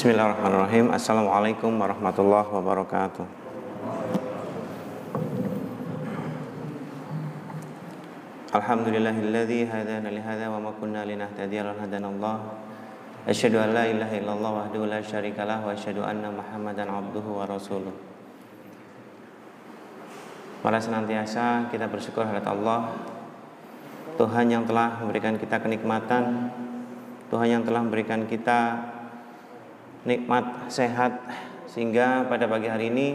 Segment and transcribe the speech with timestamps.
[0.00, 0.96] Bismillahirrahmanirrahim.
[0.96, 3.20] Assalamualaikum warahmatullahi wabarakatuh.
[8.48, 12.36] Alhamdulillahilladzi hadana li hadza wa ma kunna linahtadiya laula hadanallah.
[13.28, 17.92] Asyhadu an la ilaha illallah wahdahu la syarikalah wa asyhadu anna Muhammadan abduhu wa rasuluh.
[20.64, 22.88] Mari senantiasa kita bersyukur kepada Allah
[24.16, 26.48] Tuhan yang telah memberikan kita kenikmatan
[27.28, 28.96] Tuhan yang telah memberikan kita
[30.04, 31.20] nikmat sehat
[31.68, 33.08] sehingga pada pagi hari ini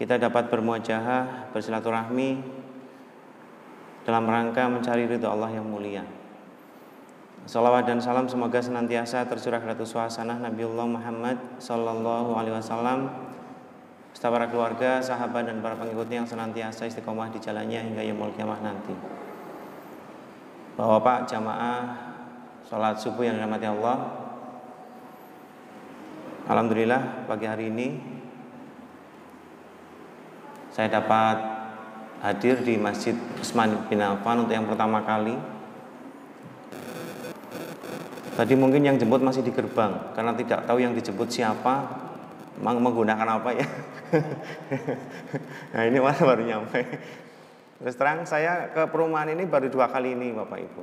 [0.00, 2.40] kita dapat bermuajahah bersilaturahmi
[4.08, 6.02] dalam rangka mencari ridho Allah yang mulia.
[7.44, 13.10] Salawat dan salam semoga senantiasa tercurah ke suasana Nabiullah Muhammad Sallallahu Alaihi Wasallam
[14.20, 18.92] para keluarga, sahabat dan para pengikutnya yang senantiasa istiqomah di jalannya hingga yaumul kiamah nanti.
[20.76, 21.96] Bapak jamaah
[22.68, 24.19] sholat subuh yang dirahmati Allah.
[26.50, 27.94] Alhamdulillah pagi hari ini
[30.74, 31.38] saya dapat
[32.26, 35.38] hadir di Masjid Usman bin Affan untuk yang pertama kali.
[38.34, 41.86] Tadi mungkin yang jemput masih di gerbang karena tidak tahu yang dijemput siapa,
[42.58, 43.66] menggunakan apa ya.
[45.70, 46.82] nah ini malah baru nyampe.
[47.78, 50.82] Terus terang saya ke perumahan ini baru dua kali ini Bapak Ibu.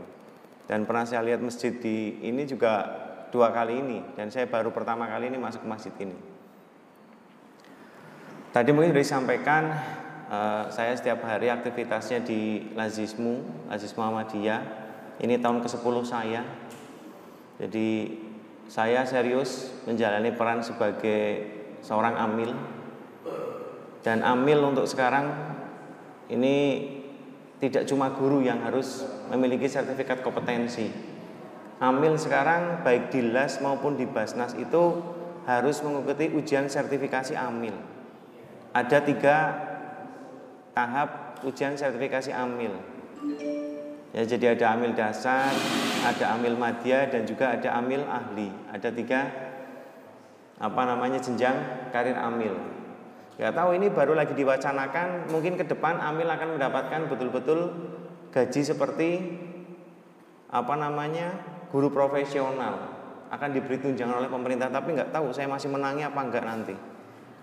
[0.71, 5.07] Dan pernah saya lihat masjid di ini juga dua kali ini dan saya baru pertama
[5.07, 6.17] kali ini masuk ke masjid ini.
[8.51, 9.63] Tadi mungkin sudah disampaikan
[10.27, 14.59] Eh, saya setiap hari aktivitasnya di Lazismu, Lazis Muhammadiyah.
[15.23, 16.43] Ini tahun ke-10 saya.
[17.63, 18.11] Jadi
[18.67, 21.47] saya serius menjalani peran sebagai
[21.79, 22.51] seorang amil.
[24.03, 25.31] Dan amil untuk sekarang
[26.27, 26.55] ini
[27.63, 30.91] tidak cuma guru yang harus memiliki sertifikat kompetensi.
[31.77, 34.97] Amil sekarang baik di LAS maupun di Basnas itu
[35.45, 37.77] harus mengikuti ujian sertifikasi amil.
[38.73, 39.37] Ada tiga
[40.73, 42.73] tahap ujian sertifikasi amil.
[44.09, 45.53] Ya, jadi ada amil dasar,
[46.01, 48.49] ada amil madya dan juga ada amil ahli.
[48.73, 49.29] Ada tiga
[50.57, 52.57] apa namanya jenjang karir amil.
[53.37, 57.69] Ya tahu ini baru lagi diwacanakan, mungkin ke depan amil akan mendapatkan betul-betul
[58.33, 59.09] gaji seperti
[60.49, 62.95] apa namanya guru profesional
[63.27, 66.75] akan diberi tunjangan oleh pemerintah tapi nggak tahu saya masih menangi apa enggak nanti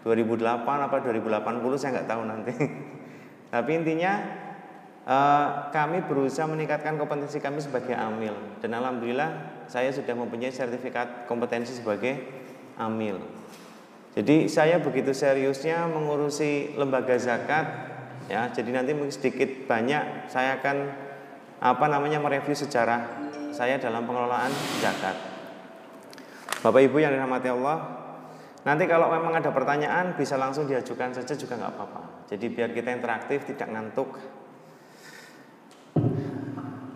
[0.04, 2.52] 2008 apa 2080 saya nggak tahu nanti
[3.54, 4.18] Tapi intinya
[5.06, 11.78] uh, kami berusaha meningkatkan kompetensi kami sebagai amil dan alhamdulillah saya sudah mempunyai sertifikat kompetensi
[11.78, 12.18] sebagai
[12.74, 13.22] amil.
[14.18, 17.66] Jadi saya begitu seriusnya mengurusi lembaga zakat
[18.26, 18.50] ya.
[18.50, 20.76] Jadi nanti sedikit banyak saya akan
[21.62, 23.23] apa namanya mereview sejarah
[23.54, 24.50] saya dalam pengelolaan
[24.82, 25.14] zakat.
[26.66, 28.04] Bapak Ibu yang dirahmati Allah,
[28.64, 32.02] Nanti kalau memang ada pertanyaan bisa langsung diajukan saja juga nggak apa-apa.
[32.32, 34.16] Jadi biar kita interaktif, tidak ngantuk.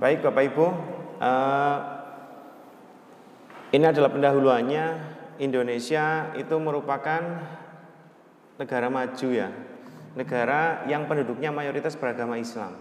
[0.01, 0.67] Baik Bapak Ibu,
[1.21, 1.79] uh,
[3.77, 5.17] ini adalah pendahuluannya.
[5.39, 7.23] Indonesia itu merupakan
[8.59, 9.53] negara maju ya,
[10.19, 12.75] negara yang penduduknya mayoritas beragama Islam.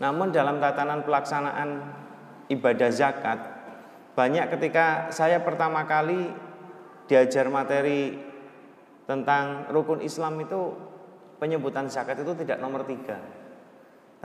[0.00, 1.70] Namun dalam tatanan pelaksanaan
[2.48, 3.38] ibadah zakat,
[4.14, 6.30] banyak ketika saya pertama kali
[7.10, 8.16] diajar materi
[9.04, 10.72] tentang rukun Islam itu
[11.36, 13.20] penyebutan zakat itu tidak nomor tiga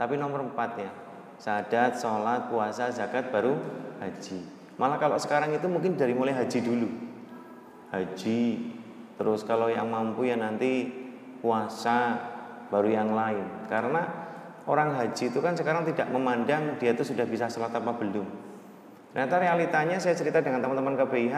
[0.00, 0.88] tapi nomor empat ya.
[1.36, 3.52] Sadat, sholat, puasa, zakat baru
[4.00, 4.40] haji.
[4.80, 6.88] Malah kalau sekarang itu mungkin dari mulai haji dulu.
[7.92, 8.40] Haji
[9.20, 10.88] terus kalau yang mampu ya nanti
[11.44, 12.16] puasa
[12.72, 13.68] baru yang lain.
[13.68, 14.29] Karena
[14.68, 18.26] orang haji itu kan sekarang tidak memandang dia itu sudah bisa sholat apa belum.
[19.10, 21.36] Ternyata realitanya saya cerita dengan teman-teman KBIH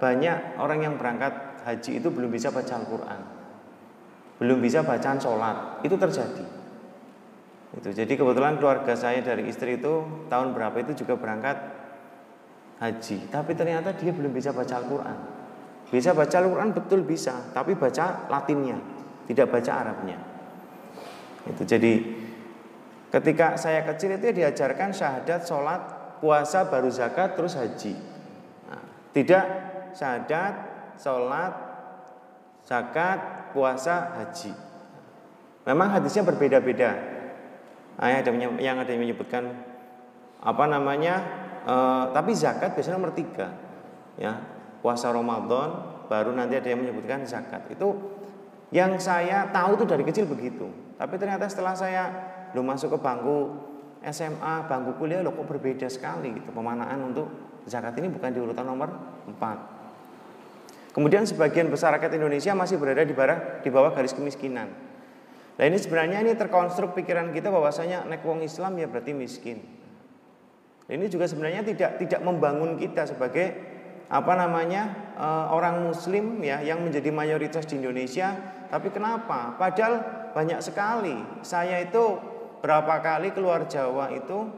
[0.00, 1.32] banyak orang yang berangkat
[1.68, 3.20] haji itu belum bisa baca Al-Quran.
[4.40, 5.84] Belum bisa bacaan sholat.
[5.84, 6.44] Itu terjadi.
[7.76, 11.60] Itu jadi kebetulan keluarga saya dari istri itu tahun berapa itu juga berangkat
[12.80, 13.28] haji.
[13.28, 15.18] Tapi ternyata dia belum bisa baca Al-Quran.
[15.92, 18.78] Bisa baca Al-Quran betul bisa tapi baca Latinnya
[19.28, 20.18] tidak baca Arabnya.
[21.46, 22.19] Itu jadi
[23.10, 25.80] ketika saya kecil itu diajarkan syahadat sholat
[26.22, 27.98] puasa baru zakat terus haji
[28.70, 29.44] nah, tidak
[29.94, 30.54] syahadat,
[30.98, 31.52] sholat,
[32.66, 34.52] zakat, puasa, haji.
[35.66, 36.96] Memang hadisnya berbeda-beda.
[38.00, 39.52] Ayat ada yang ada yang menyebutkan
[40.40, 41.20] apa namanya,
[41.68, 41.74] e,
[42.16, 43.52] tapi zakat biasanya nomor tiga.
[44.16, 44.40] Ya,
[44.80, 47.68] puasa Ramadan, baru nanti ada yang menyebutkan zakat.
[47.68, 48.16] Itu
[48.72, 50.96] yang saya tahu tuh dari kecil begitu.
[50.96, 52.08] Tapi ternyata setelah saya
[52.52, 53.38] belum masuk ke bangku
[54.00, 56.50] SMA, bangku kuliah loh kok berbeda sekali gitu.
[56.50, 57.28] Pemanaan untuk
[57.68, 58.88] zakat ini bukan di urutan nomor
[59.28, 59.80] 4
[60.90, 64.74] Kemudian sebagian besar rakyat Indonesia masih berada di bawah, di bawah garis kemiskinan.
[65.54, 69.62] Nah ini sebenarnya ini terkonstruk pikiran kita bahwasanya nek wong Islam ya berarti miskin.
[70.90, 73.54] Ini juga sebenarnya tidak tidak membangun kita sebagai
[74.10, 78.34] apa namanya eh, orang Muslim ya yang menjadi mayoritas di Indonesia.
[78.66, 79.54] Tapi kenapa?
[79.54, 80.02] Padahal
[80.34, 81.14] banyak sekali.
[81.46, 82.18] Saya itu
[82.60, 84.48] berapa kali keluar Jawa itu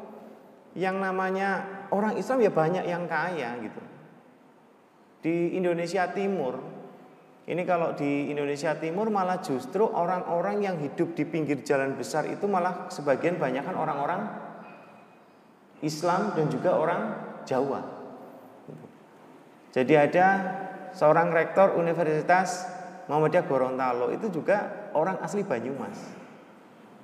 [0.75, 3.83] yang namanya orang Islam ya banyak yang kaya gitu.
[5.23, 6.59] Di Indonesia Timur,
[7.47, 12.47] ini kalau di Indonesia Timur malah justru orang-orang yang hidup di pinggir jalan besar itu
[12.51, 14.23] malah sebagian banyak kan orang-orang
[15.83, 17.03] Islam dan juga orang
[17.47, 17.81] Jawa.
[19.73, 20.27] Jadi ada
[20.95, 22.67] seorang rektor Universitas
[23.11, 26.22] Muhammadiyah Gorontalo itu juga orang asli Banyumas.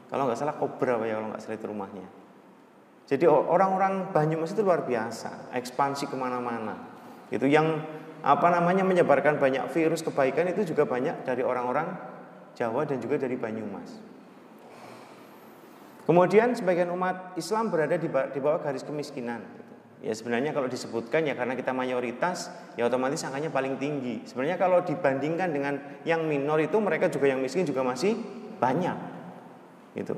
[0.08, 2.08] Kalau nggak salah Kobra ya kalau nggak salah itu rumahnya.
[3.08, 6.76] Jadi orang-orang Banyumas itu luar biasa, ekspansi ke mana-mana.
[7.32, 7.80] Itu yang
[8.20, 11.96] apa namanya menyebarkan banyak virus kebaikan itu juga banyak dari orang-orang
[12.52, 14.00] Jawa dan juga dari Banyumas.
[16.08, 18.08] Kemudian sebagian umat Islam berada di
[18.40, 19.44] bawah garis kemiskinan.
[19.98, 22.48] Ya sebenarnya kalau disebutkan ya karena kita mayoritas
[22.80, 24.24] ya otomatis angkanya paling tinggi.
[24.24, 25.74] Sebenarnya kalau dibandingkan dengan
[26.08, 28.16] yang minor itu mereka juga yang miskin juga masih
[28.56, 29.17] banyak.
[29.96, 30.14] Gitu.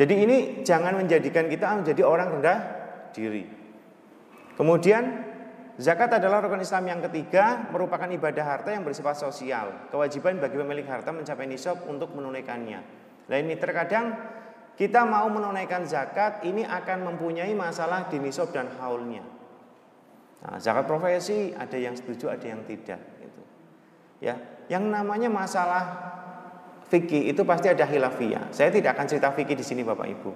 [0.00, 2.58] Jadi ini jangan menjadikan kita menjadi orang rendah
[3.12, 3.44] diri.
[4.56, 5.28] Kemudian
[5.76, 9.90] zakat adalah rukun Islam yang ketiga merupakan ibadah harta yang bersifat sosial.
[9.92, 12.80] Kewajiban bagi pemilik harta mencapai nisab untuk menunaikannya.
[13.28, 14.16] Nah ini terkadang
[14.80, 19.20] kita mau menunaikan zakat ini akan mempunyai masalah di nisab dan haulnya.
[20.40, 22.96] Nah, zakat profesi ada yang setuju, ada yang tidak.
[23.20, 23.42] Gitu.
[24.24, 24.40] Ya,
[24.72, 25.84] yang namanya masalah
[26.90, 28.50] fikih itu pasti ada hilafiyah.
[28.50, 30.32] Saya tidak akan cerita fikih di sini Bapak Ibu.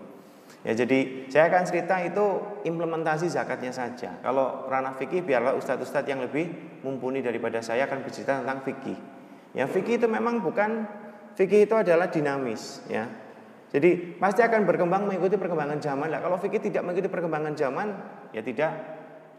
[0.65, 2.25] Ya, jadi saya akan cerita itu
[2.65, 4.17] implementasi zakatnya saja.
[4.25, 6.49] Kalau ranah fikih biarlah ustadz-ustadz yang lebih
[6.81, 8.97] mumpuni daripada saya akan bercerita tentang fikih.
[9.53, 10.89] Ya, fikih itu memang bukan
[11.37, 13.05] fikih itu adalah dinamis, ya.
[13.75, 16.07] Jadi pasti akan berkembang mengikuti perkembangan zaman.
[16.07, 17.87] Lah kalau fikih tidak mengikuti perkembangan zaman,
[18.33, 18.73] ya tidak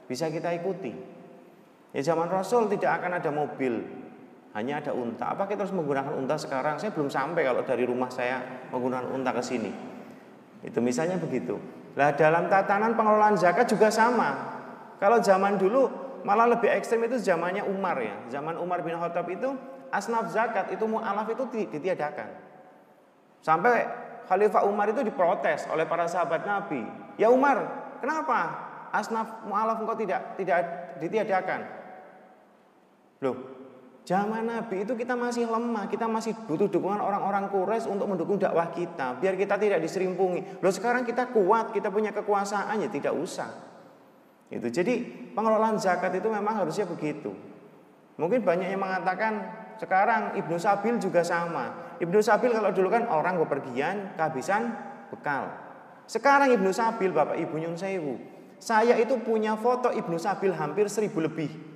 [0.05, 0.91] bisa kita ikuti.
[1.95, 3.81] Ya zaman Rasul tidak akan ada mobil,
[4.55, 5.35] hanya ada unta.
[5.35, 6.79] Apa kita harus menggunakan unta sekarang?
[6.79, 8.39] Saya belum sampai kalau dari rumah saya
[8.71, 9.71] menggunakan unta ke sini.
[10.63, 11.59] Itu misalnya begitu.
[11.99, 14.55] Lah dalam tatanan pengelolaan zakat juga sama.
[14.95, 15.91] Kalau zaman dulu
[16.23, 18.15] malah lebih ekstrem itu zamannya Umar ya.
[18.31, 19.59] Zaman Umar bin Khattab itu
[19.91, 21.43] asnaf zakat itu mu'alaf itu
[21.75, 22.31] ditiadakan.
[23.43, 23.85] Sampai
[24.25, 26.81] Khalifah Umar itu diprotes oleh para sahabat Nabi.
[27.19, 27.59] Ya Umar,
[27.99, 28.55] kenapa
[28.95, 30.59] asnaf mu'alaf engkau tidak tidak
[31.03, 31.59] ditiadakan?
[33.23, 33.54] Loh,
[34.05, 38.69] zaman Nabi itu kita masih lemah, kita masih butuh dukungan orang-orang Quraisy untuk mendukung dakwah
[38.69, 40.61] kita, biar kita tidak diserimpungi.
[40.61, 43.49] Loh sekarang kita kuat, kita punya kekuasaan ya tidak usah.
[44.53, 44.69] Itu.
[44.69, 45.01] Jadi
[45.33, 47.33] pengelolaan zakat itu memang harusnya begitu.
[48.15, 49.33] Mungkin banyak yang mengatakan
[49.81, 51.97] sekarang Ibnu Sabil juga sama.
[51.99, 54.71] Ibnu Sabil kalau dulu kan orang bepergian kehabisan
[55.11, 55.51] bekal.
[56.05, 58.15] Sekarang Ibnu Sabil Bapak Ibu Nyun Sewu.
[58.61, 61.74] Saya itu punya foto Ibnu Sabil hampir seribu lebih.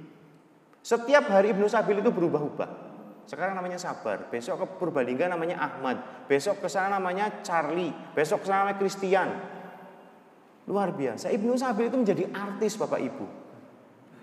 [0.79, 2.89] Setiap hari Ibnu Sabil itu berubah-ubah.
[3.29, 8.45] Sekarang namanya Sabar, besok ke Purbalingga namanya Ahmad, besok ke sana namanya Charlie, besok ke
[8.49, 9.29] sana namanya Christian.
[10.65, 11.29] Luar biasa.
[11.29, 13.25] Ibnu Sabil itu menjadi artis Bapak Ibu.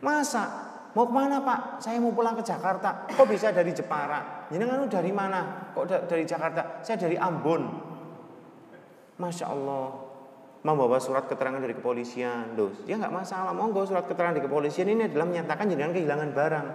[0.02, 0.66] Masa
[0.96, 1.76] Mau ke mana pak?
[1.76, 3.04] Saya mau pulang ke Jakarta.
[3.04, 4.48] Kok bisa dari Jepara?
[4.48, 5.68] Jenengan dari mana?
[5.76, 6.80] Kok dari Jakarta?
[6.80, 7.68] Saya dari Ambon.
[9.20, 10.05] Masya Allah.
[10.66, 12.58] Membawa surat keterangan dari kepolisian.
[12.58, 13.54] Loh, ya nggak masalah.
[13.54, 16.66] Monggo surat keterangan dari kepolisian ini adalah menyatakan jenengan kehilangan barang.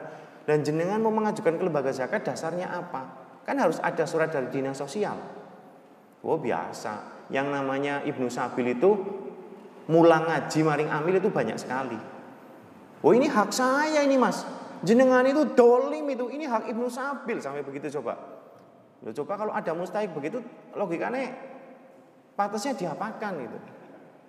[0.48, 3.12] Dan jenengan mau mengajukan ke lembaga zakat dasarnya apa?
[3.44, 5.20] Kan harus ada surat dari dinas sosial.
[6.24, 7.28] Oh biasa.
[7.36, 8.96] Yang namanya Ibnu Sabil itu
[9.92, 12.00] mulang ngaji maring amil itu banyak sekali.
[13.04, 14.48] Oh ini hak saya ini mas.
[14.88, 16.32] Jenengan itu dolim itu.
[16.32, 18.16] Ini hak Ibnu Sabil sampai begitu coba.
[19.02, 20.40] Loh, coba kalau ada mustahik begitu
[20.78, 21.34] logikanya
[22.38, 23.58] patasnya diapakan itu.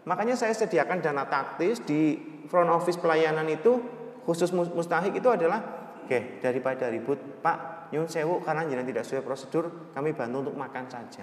[0.02, 2.18] Makanya saya sediakan dana taktis di
[2.50, 3.78] front office pelayanan itu
[4.26, 5.62] khusus mustahik itu adalah
[6.02, 10.56] oke okay, daripada ribut Pak nyun sewu karena jenengan tidak sesuai prosedur kami bantu untuk
[10.58, 11.22] makan saja.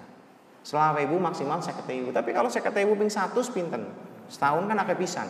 [0.64, 2.12] Selama ibu maksimal saya ketemu.
[2.12, 3.90] Tapi kalau saya ketemu ping satu pinten
[4.30, 5.28] setahun kan agak pisan.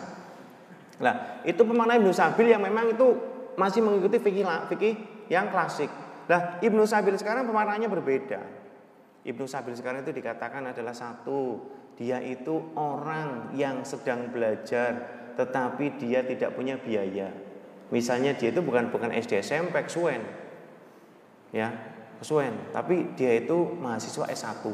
[1.00, 3.16] Nah, itu pemaknaan Ibnu Sabil yang memang itu
[3.56, 4.94] masih mengikuti fikih fikih
[5.32, 5.88] yang klasik.
[6.28, 8.40] Nah, Ibnu Sabil sekarang pemaknaannya berbeda.
[9.24, 11.56] Ibnu Sabil sekarang itu dikatakan adalah satu,
[12.00, 17.28] dia itu orang yang sedang belajar tetapi dia tidak punya biaya.
[17.92, 20.24] Misalnya dia itu bukan bukan SD SMP kesuwen.
[21.52, 21.76] Ya,
[22.16, 24.64] kesuwen, tapi dia itu mahasiswa S1.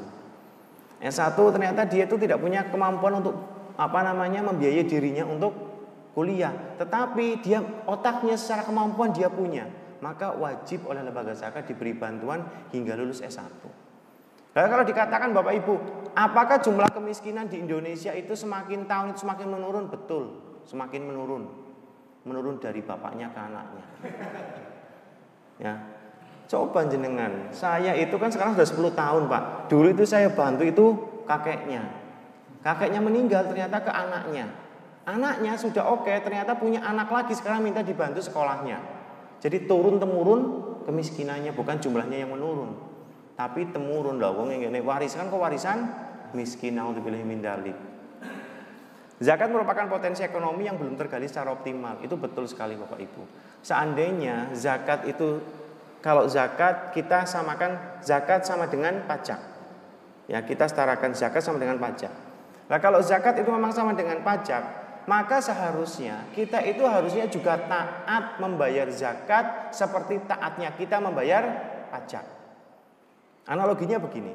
[1.02, 3.35] S1 ternyata dia itu tidak punya kemampuan untuk
[3.75, 5.52] apa namanya membiayai dirinya untuk
[6.14, 9.68] kuliah, tetapi dia otaknya secara kemampuan dia punya,
[10.00, 13.86] maka wajib oleh lembaga zakat diberi bantuan hingga lulus S1.
[14.57, 15.75] Nah, kalau dikatakan Bapak Ibu,
[16.17, 19.93] apakah jumlah kemiskinan di Indonesia itu semakin tahun itu semakin menurun?
[19.93, 20.25] Betul,
[20.65, 21.45] semakin menurun.
[22.25, 23.85] Menurun dari bapaknya ke anaknya.
[25.61, 25.75] Ya.
[26.47, 29.67] Coba jenengan, saya itu kan sekarang sudah 10 tahun, Pak.
[29.67, 30.85] Dulu itu saya bantu itu
[31.27, 31.83] kakeknya.
[32.63, 34.47] Kakeknya meninggal ternyata ke anaknya.
[35.11, 38.79] Anaknya sudah oke, ternyata punya anak lagi sekarang minta dibantu sekolahnya.
[39.43, 40.41] Jadi turun temurun
[40.87, 42.86] kemiskinannya bukan jumlahnya yang menurun.
[43.37, 45.93] Tapi temurun lah wong ngene warisan kok warisan
[46.33, 47.76] miskin naudzubillah min dalik.
[49.16, 52.00] Zakat merupakan potensi ekonomi yang belum tergali secara optimal.
[52.05, 53.23] Itu betul sekali Bapak Ibu.
[53.64, 55.40] Seandainya zakat itu
[56.05, 59.40] kalau zakat kita samakan zakat sama dengan pajak.
[60.28, 62.12] Ya, kita setarakan zakat sama dengan pajak.
[62.66, 64.62] Nah, kalau zakat itu memang sama dengan pajak,
[65.09, 71.47] maka seharusnya kita itu harusnya juga taat membayar zakat seperti taatnya kita membayar
[71.88, 72.36] pajak.
[73.47, 74.35] Analoginya begini,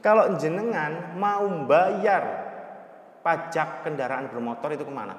[0.00, 2.24] kalau jenengan mau bayar
[3.20, 5.16] pajak kendaraan bermotor itu ke mana?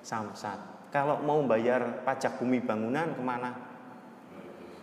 [0.00, 0.88] Samsat.
[0.88, 3.50] Kalau mau bayar pajak bumi bangunan ke mana?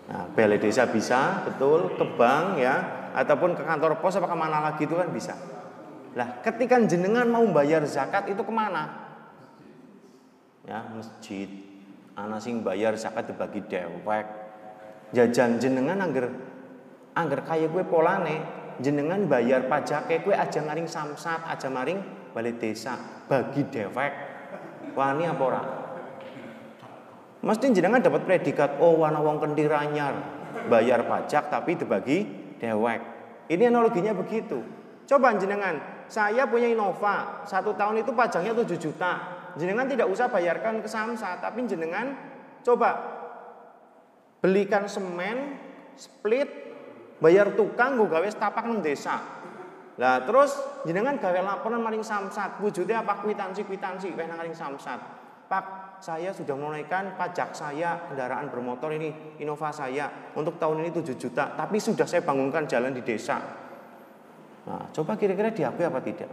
[0.09, 2.75] Nah, balai desa bisa, betul, ke bank ya,
[3.13, 5.37] ataupun ke kantor pos apa ke mana lagi itu kan bisa.
[6.17, 8.89] Lah, ketika jenengan mau bayar zakat itu ke mana?
[10.65, 11.45] Ya, masjid.
[12.17, 14.25] Anak sing bayar zakat dibagi dewek.
[15.13, 16.48] Jajan jenengan angger
[17.17, 18.41] angger kaya gue polane
[18.79, 21.99] jenengan bayar pajak gue aja ngaring samsat, aja maring
[22.31, 22.95] balik desa,
[23.27, 24.13] bagi dewek.
[24.95, 25.63] Wani apa ora?
[27.39, 30.13] Mesti jenengan dapat predikat oh wana wong kendiranyar
[30.67, 32.27] bayar pajak tapi dibagi
[32.59, 33.01] dewek.
[33.49, 34.61] Ini analoginya begitu.
[35.09, 39.13] Coba jenengan saya punya Innova, satu tahun itu pajaknya 7 juta.
[39.57, 42.13] Jenengan tidak usah bayarkan ke Samsa, tapi jenengan
[42.61, 42.89] coba
[44.41, 45.57] belikan semen,
[45.97, 46.68] split,
[47.19, 49.19] bayar tukang, gue gawe setapak nang desa.
[49.99, 50.55] Lah terus
[50.87, 54.99] jenengan gawe laporan maring Samsat, wujudnya apa kwitansi kwitansi kayak maring Samsat.
[55.49, 61.17] Pak, saya sudah menunaikan pajak saya kendaraan bermotor ini Innova saya untuk tahun ini 7
[61.19, 63.41] juta, tapi sudah saya bangunkan jalan di desa.
[64.69, 66.31] Nah, coba kira-kira diakui apa tidak?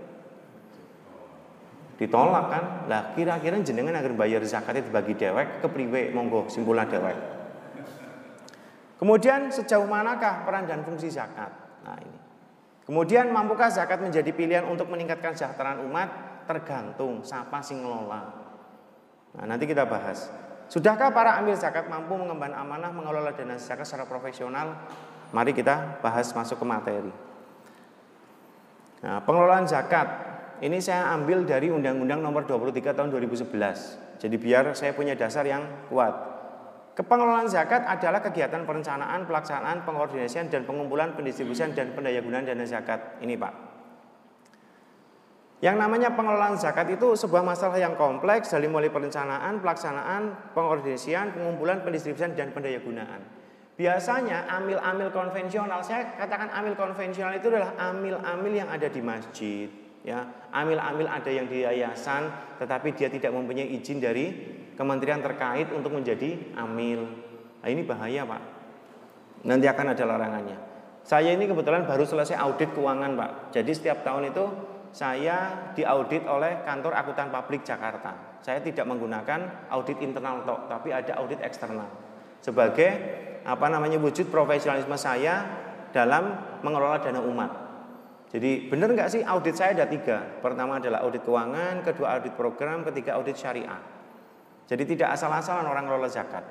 [1.96, 2.64] Ditolak kan?
[2.92, 7.35] Lah kira-kira jenengan agar bayar zakatnya dibagi dewek ke priwe monggo simpulan dewek.
[8.96, 11.52] Kemudian sejauh manakah peran dan fungsi zakat?
[11.84, 12.18] Nah ini.
[12.86, 16.08] Kemudian mampukah zakat menjadi pilihan untuk meningkatkan kesejahteraan umat?
[16.46, 18.22] Tergantung siapa sing ngelola.
[19.34, 20.30] Nah, nanti kita bahas.
[20.70, 24.78] Sudahkah para amil zakat mampu mengemban amanah mengelola dana zakat secara profesional?
[25.34, 27.12] Mari kita bahas masuk ke materi.
[29.02, 30.06] Nah, pengelolaan zakat
[30.62, 34.22] ini saya ambil dari Undang-Undang Nomor 23 Tahun 2011.
[34.22, 36.35] Jadi biar saya punya dasar yang kuat.
[36.96, 43.20] Kepengelolaan zakat adalah kegiatan perencanaan, pelaksanaan, pengordinasian dan pengumpulan, pendistribusian dan pendayagunaan dana zakat.
[43.20, 43.52] Ini Pak.
[45.60, 51.84] Yang namanya pengelolaan zakat itu sebuah masalah yang kompleks dari mulai perencanaan, pelaksanaan, pengordinasian, pengumpulan,
[51.84, 53.20] pendistribusian dan pendayagunaan.
[53.76, 59.68] Biasanya amil-amil konvensional, saya katakan amil konvensional itu adalah amil-amil yang ada di masjid,
[60.00, 60.48] ya.
[60.48, 64.32] Amil-amil ada yang di yayasan, tetapi dia tidak mempunyai izin dari
[64.76, 67.08] kementerian terkait untuk menjadi amil.
[67.64, 68.42] Nah, ini bahaya, Pak.
[69.48, 70.58] Nanti akan ada larangannya.
[71.02, 73.30] Saya ini kebetulan baru selesai audit keuangan, Pak.
[73.56, 74.44] Jadi setiap tahun itu
[74.96, 78.38] saya diaudit oleh kantor akuntan publik Jakarta.
[78.42, 81.90] Saya tidak menggunakan audit internal tok, tapi ada audit eksternal.
[82.40, 82.90] Sebagai
[83.46, 85.46] apa namanya wujud profesionalisme saya
[85.94, 87.50] dalam mengelola dana umat.
[88.26, 90.42] Jadi benar nggak sih audit saya ada tiga.
[90.42, 93.95] Pertama adalah audit keuangan, kedua audit program, ketiga audit syariah.
[94.66, 96.42] Jadi tidak asal-asalan orang ngelola zakat.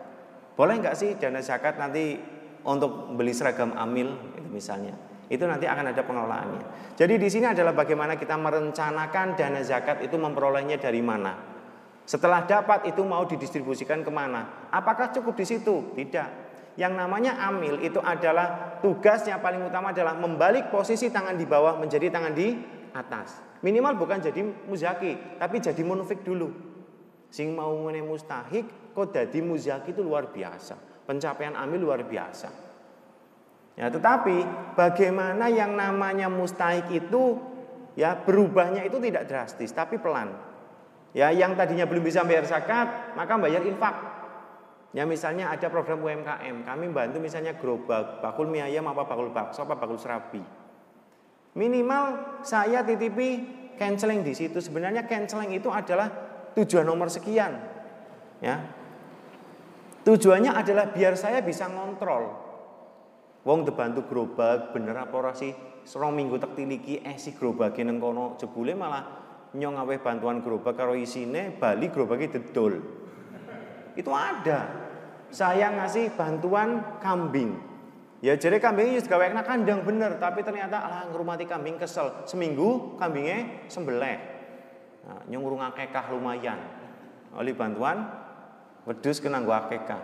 [0.55, 2.15] Boleh nggak sih dana zakat nanti
[2.63, 4.95] untuk beli seragam amil itu misalnya.
[5.27, 6.95] Itu nanti akan ada pengelolaannya.
[6.95, 11.36] Jadi di sini adalah bagaimana kita merencanakan dana zakat itu memperolehnya dari mana.
[12.05, 14.69] Setelah dapat itu mau didistribusikan ke mana?
[14.69, 15.91] Apakah cukup di situ?
[15.98, 16.45] Tidak.
[16.77, 22.13] Yang namanya amil itu adalah tugasnya paling utama adalah membalik posisi tangan di bawah menjadi
[22.13, 22.53] tangan di
[22.93, 23.41] atas.
[23.65, 26.75] Minimal bukan jadi muzaki, tapi jadi munafik dulu.
[27.36, 31.04] Sing mau ngene mustahik kok jadi muzaki itu luar biasa.
[31.04, 32.48] Pencapaian amil luar biasa.
[33.75, 34.48] Ya, tetapi
[34.80, 37.36] bagaimana yang namanya mustahik itu
[38.00, 40.32] ya berubahnya itu tidak drastis tapi pelan.
[41.12, 44.15] Ya, yang tadinya belum bisa bayar zakat, maka bayar infak.
[44.96, 49.68] Ya misalnya ada program UMKM, kami bantu misalnya gerobak, bakul mie ayam apa bakul bakso
[49.68, 50.39] apa bakul serabi.
[51.60, 53.44] Minimal saya titipi
[53.75, 54.63] canceling di situ.
[54.63, 56.25] Sebenarnya canceling itu adalah
[56.55, 57.59] tujuan nomor sekian.
[58.39, 58.63] Ya.
[60.05, 62.45] Tujuannya adalah biar saya bisa ngontrol.
[63.45, 65.53] Wong debantu gerobak bener apa ora sih?
[65.85, 69.05] Serong minggu tak tiliki eh si gerobake nang kono jebule malah
[69.53, 72.81] nyong aweh bantuan gerobak karo isine bali gerobake dedol.
[73.93, 74.83] Itu ada.
[75.29, 77.57] Saya ngasih bantuan kambing.
[78.24, 82.25] Ya jadi kambingnya juga gawe kandang bener, tapi ternyata alah ngrumati kambing kesel.
[82.25, 84.35] Seminggu kambingnya sembelih.
[85.05, 86.57] Nah, nyung akekah lumayan.
[87.35, 88.25] Oleh bantuan
[88.85, 90.01] Wedus kena gua akekah.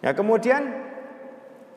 [0.00, 0.64] Ya kemudian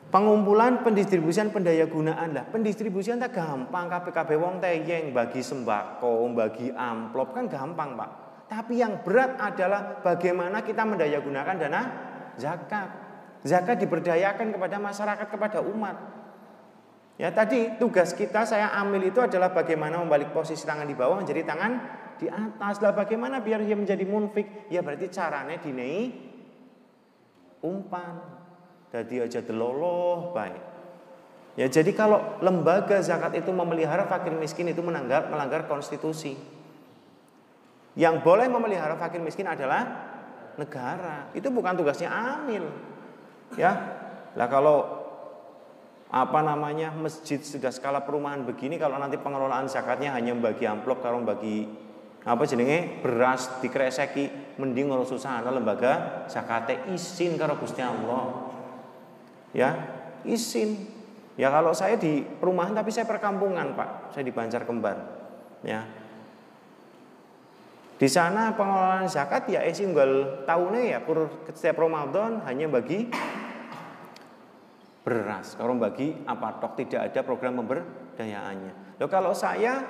[0.08, 2.44] pengumpulan pendistribusian pendaya gunaan lah.
[2.48, 8.10] Pendistribusian tak gampang KPKB wong teyeng bagi sembako, bagi amplop kan gampang, Pak.
[8.50, 11.82] Tapi yang berat adalah bagaimana kita mendaya gunakan dana
[12.34, 12.88] zakat.
[13.44, 15.96] Zakat diberdayakan kepada masyarakat, kepada umat.
[17.20, 21.44] Ya tadi tugas kita saya ambil itu adalah bagaimana membalik posisi tangan di bawah menjadi
[21.44, 21.72] tangan
[22.16, 22.80] di atas.
[22.80, 24.72] Lah bagaimana biar dia menjadi munfik?
[24.72, 26.16] Ya berarti caranya dinei
[27.60, 28.24] umpan.
[28.88, 30.64] Jadi aja deloloh baik.
[31.60, 36.40] Ya jadi kalau lembaga zakat itu memelihara fakir miskin itu menanggar melanggar konstitusi.
[38.00, 40.08] Yang boleh memelihara fakir miskin adalah
[40.56, 41.28] negara.
[41.36, 42.64] Itu bukan tugasnya amil.
[43.60, 43.76] Ya
[44.32, 44.99] lah kalau
[46.10, 51.22] apa namanya masjid sudah skala perumahan begini kalau nanti pengelolaan zakatnya hanya bagi amplop kalau
[51.22, 51.70] bagi
[52.20, 58.52] apa jenenge beras dikreseki mending ora susah lembaga zakate izin karo Gusti Allah.
[59.56, 59.70] Ya,
[60.26, 60.76] izin.
[61.40, 64.12] Ya kalau saya di perumahan tapi saya perkampungan, Pak.
[64.12, 64.98] Saya di Banjar Kembar.
[65.64, 65.88] Ya.
[67.96, 73.08] Di sana pengelolaan zakat ya izin gal tahunnya ya pur setiap Ramadan hanya bagi
[75.10, 75.58] beras.
[75.58, 79.02] Kalau bagi apa tok tidak ada program pemberdayaannya.
[79.02, 79.82] Loh kalau saya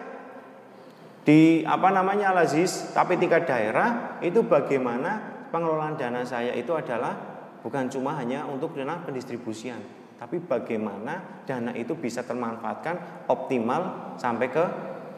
[1.21, 7.13] di apa namanya Al-Aziz tapi tingkat daerah itu bagaimana pengelolaan dana saya itu adalah
[7.61, 9.85] bukan cuma hanya untuk dana pendistribusian
[10.17, 14.65] tapi bagaimana dana itu bisa termanfaatkan optimal sampai ke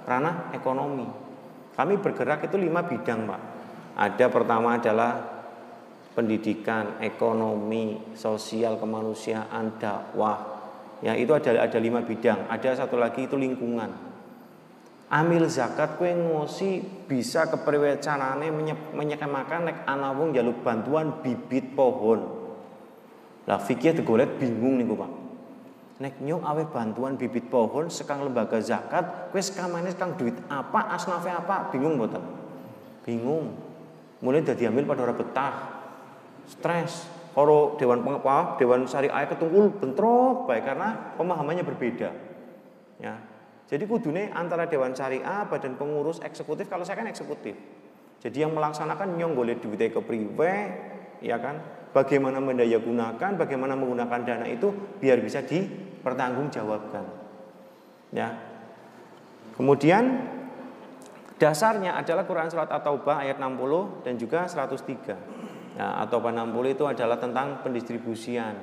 [0.03, 1.07] ranah ekonomi
[1.79, 3.41] kami bergerak itu lima bidang pak
[3.95, 5.32] ada pertama adalah
[6.13, 10.39] pendidikan ekonomi sosial kemanusiaan dakwah
[11.01, 14.13] ya itu ada ada lima bidang ada satu lagi itu lingkungan
[15.13, 18.49] amil zakat kue ngosi bisa kepriwecanane
[18.97, 22.41] menyekemakan nek ana wong jaluk bantuan bibit pohon.
[23.45, 25.13] Lah fikih tegolet bingung nih Pak.
[26.01, 31.29] Nek nyong awe bantuan bibit pohon sekang lembaga zakat, kue sekamane sekang duit apa, asnafe
[31.29, 32.25] apa, bingung mboten?
[33.05, 33.53] Bingung.
[34.25, 35.55] Mulai dari ambil pada orang betah.
[36.47, 37.09] Stres.
[37.33, 42.11] Kalau dewan pengepah, dewan syariah ketungkul bentrok baik karena pemahamannya berbeda.
[43.01, 43.17] Ya,
[43.73, 47.57] jadi kudune antara Dewan Syariah, Badan Pengurus Eksekutif, kalau saya kan eksekutif.
[48.21, 50.55] Jadi yang melaksanakan nyong boleh duitnya ke priwe,
[51.25, 51.57] ya kan?
[51.97, 54.69] Bagaimana mendaya gunakan, bagaimana menggunakan dana itu
[55.01, 57.05] biar bisa dipertanggungjawabkan.
[58.13, 58.37] Ya.
[59.57, 60.21] Kemudian
[61.41, 65.17] dasarnya adalah Quran surat At-Taubah ayat 60 dan juga 103.
[65.83, 68.55] Ya, atau 60 itu adalah tentang pendistribusian.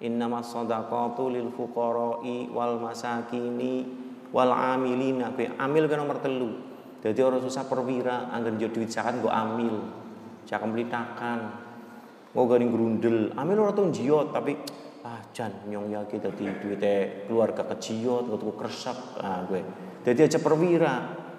[0.00, 3.84] Innamas shadaqatu lil fuqara'i wal masakini
[4.32, 5.28] wal amilina.
[5.28, 6.56] Be amil ke nomor telu.
[7.04, 9.76] Jadi orang susah perwira anggar jadi duit zakat gue amil.
[10.48, 11.38] Jangan melitakan
[12.32, 14.56] gue garing grundel amil orang tuh jiot tapi
[15.04, 19.60] ah jan nyong ya kita di duitnya keluarga kejiot gue tuh kersak ah gue
[20.00, 20.94] jadi aja perwira.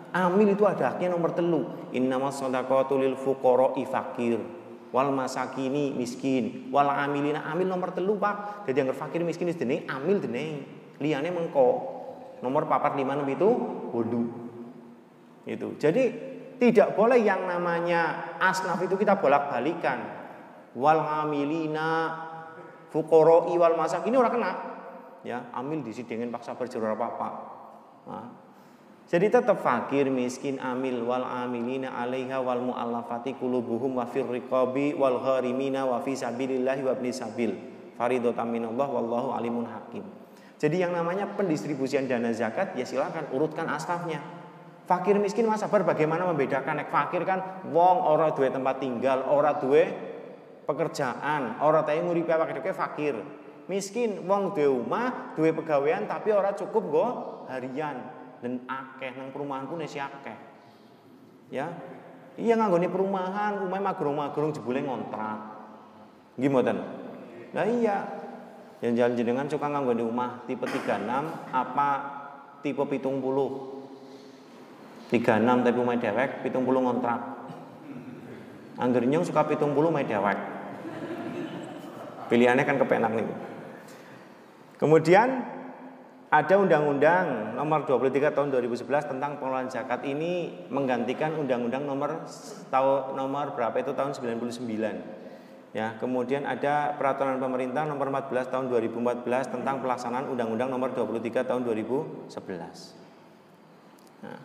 [0.09, 1.69] Amil itu ada haknya nomor telu.
[1.93, 4.58] Innama sadaqatu lil fuqara fakir
[4.89, 10.17] wal masakini miskin wal amilina amil nomor telu pak jadi yang fakir miskin ini amil
[10.17, 10.65] dene
[10.97, 11.99] liane mengko
[12.39, 13.49] Nomor papat lima enam itu
[13.91, 14.23] wudhu.
[15.43, 15.75] Itu.
[15.75, 16.03] Jadi
[16.59, 19.99] tidak boleh yang namanya asnaf itu kita bolak-balikan.
[20.75, 22.15] Wal amilina
[22.93, 24.51] fukoro iwal masak ini orang kena.
[25.27, 27.29] Ya, amil dengan paksa berjurur apa-apa.
[28.07, 28.27] Nah,
[29.09, 35.17] jadi tetap fakir, miskin, amil wal amilina alaiha wal muallafati qulubuhum wa fir riqabi wal
[35.17, 37.57] gharimina wa fi sabilillahi wa ibni sabil.
[37.97, 40.05] Faridatan minallah wallahu alimun hakim.
[40.61, 44.21] Jadi yang namanya pendistribusian dana zakat ya silakan urutkan asnafnya.
[44.85, 49.57] Fakir miskin mas sabar bagaimana membedakan nek fakir kan wong ora duwe tempat tinggal, ora
[49.57, 49.89] duwe
[50.69, 53.17] pekerjaan, ora tahu nguripe awake dhewe fakir.
[53.73, 57.05] Miskin wong duwe omah, duwe pegawaian tapi ora cukup go
[57.49, 60.37] harian dan akeh nang perumahanku nesi akeh.
[61.51, 61.67] Ya.
[62.39, 65.59] Iya nganggone perumahan, rumah magrung-magrung jebule ngontrak.
[66.39, 66.71] Gimana?
[67.51, 67.97] Nah iya,
[68.79, 71.03] yang jalan jenengan suka nganggo di rumah tipe 36
[71.51, 71.89] apa
[72.63, 73.81] tipe pitung puluh
[75.11, 77.39] 36 tapi rumah dewek pitung puluh ngontrak
[78.79, 80.39] Angger nyong suka pitung puluh main dewek.
[82.31, 83.27] Pilihannya kan kepenak nih.
[84.79, 85.43] Kemudian
[86.29, 92.21] ada undang-undang nomor 23 tahun 2011 tentang pengelolaan zakat ini menggantikan undang-undang nomor
[92.69, 95.73] tahun nomor berapa itu tahun 99.
[95.73, 101.65] Ya, kemudian ada peraturan pemerintah nomor 14 tahun 2014 tentang pelaksanaan undang-undang nomor 23 tahun
[101.65, 102.29] 2011.
[104.25, 104.39] Nah,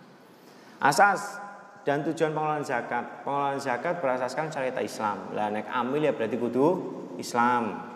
[0.80, 1.40] asas
[1.84, 3.24] dan tujuan pengelolaan zakat.
[3.28, 5.36] Pengelolaan zakat berasaskan syariat Islam.
[5.36, 6.68] Lah nek amil ya berarti kudu
[7.20, 7.92] Islam.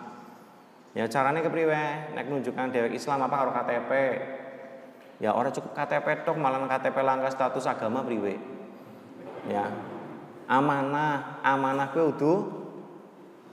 [0.99, 2.11] Ya caranya kepriwe?
[2.11, 3.91] Nek nunjukkan dewek Islam apa karo KTP?
[5.23, 8.35] Ya orang cukup KTP tok malah KTP langka status agama priwe.
[9.47, 9.71] Ya.
[10.51, 12.33] Amanah, amanah kuwi udu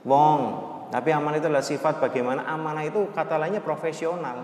[0.03, 0.39] wong.
[0.91, 4.43] Tapi amanah itu adalah sifat bagaimana amanah itu kata lainnya profesional.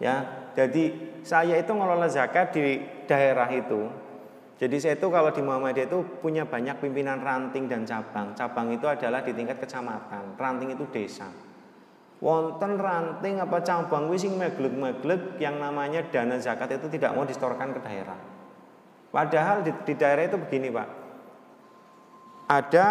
[0.00, 3.92] Ya, jadi saya itu ngelola zakat di daerah itu.
[4.56, 8.32] Jadi saya itu kalau di Muhammadiyah itu punya banyak pimpinan ranting dan cabang.
[8.32, 11.28] Cabang itu adalah di tingkat kecamatan, ranting itu desa
[12.20, 17.76] wonten ranting apa cabang wis sing meglek-meglek yang namanya dana zakat itu tidak mau distorkan
[17.76, 18.16] ke daerah.
[19.12, 20.88] Padahal di, di daerah itu begini, Pak.
[22.46, 22.86] Ada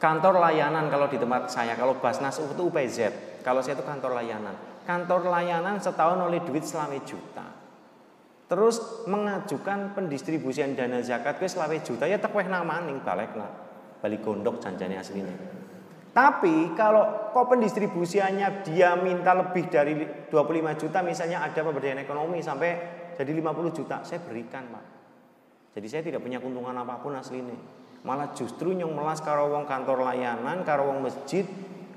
[0.00, 2.98] kantor layanan kalau di tempat saya, kalau Basnas itu UPZ,
[3.44, 4.56] kalau saya itu kantor layanan.
[4.88, 7.44] Kantor layanan setahun oleh duit selama juta.
[8.48, 13.44] Terus mengajukan pendistribusian dana zakat ke selama juta ya tekweh namaning balekna.
[14.00, 15.36] Balik gondok janjane aslinya.
[16.18, 19.94] Tapi kalau kok pendistribusiannya dia minta lebih dari
[20.26, 22.70] 25 juta misalnya ada pemberdayaan ekonomi sampai
[23.14, 24.84] jadi 50 juta, saya berikan Pak.
[25.78, 27.54] Jadi saya tidak punya keuntungan apa pun aslinya.
[28.02, 31.46] Malah justru yang melas karo wong kantor layanan, karo wong masjid,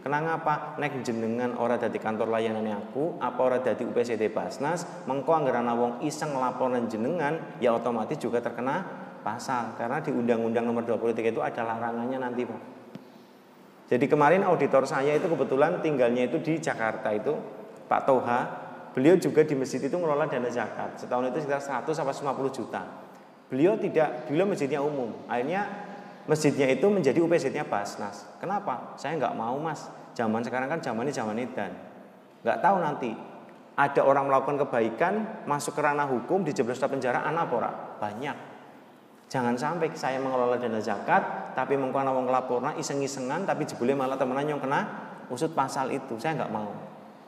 [0.02, 0.78] Kenang apa?
[0.82, 6.02] Nek jenengan ora dadi kantor layanan aku, apa ora dadi UPCD Basnas, mengko anggaran wong
[6.02, 8.82] iseng laporan jenengan, ya otomatis juga terkena
[9.22, 12.81] pasal karena di Undang-Undang Nomor 23 itu ada larangannya nanti, Pak.
[13.92, 17.36] Jadi kemarin auditor saya itu kebetulan tinggalnya itu di Jakarta itu
[17.92, 18.40] Pak Toha.
[18.96, 20.96] Beliau juga di masjid itu mengelola dana zakat.
[20.96, 22.82] Setahun itu sekitar 100 sampai 50 juta.
[23.52, 25.12] Beliau tidak, beliau masjidnya umum.
[25.28, 25.68] Akhirnya
[26.24, 28.24] masjidnya itu menjadi UPZ-nya Basnas.
[28.40, 28.96] Kenapa?
[28.96, 29.92] Saya nggak mau mas.
[30.16, 31.72] Zaman sekarang kan zamannya zaman edan.
[32.48, 33.12] Nggak tahu nanti
[33.76, 35.14] ada orang melakukan kebaikan
[35.48, 38.51] masuk ke ranah hukum di jeblos penjara anak pora banyak
[39.32, 44.44] Jangan sampai saya mengelola dana zakat tapi mengkona wong laporna iseng-isengan tapi jebule malah temenan
[44.44, 44.84] yang kena
[45.32, 46.20] usut pasal itu.
[46.20, 46.68] Saya nggak mau.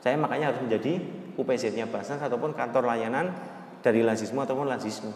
[0.04, 1.00] Saya makanya harus menjadi
[1.40, 3.32] UPZ-nya Basnas ataupun kantor layanan
[3.80, 5.08] dari lazisme ataupun lazisme.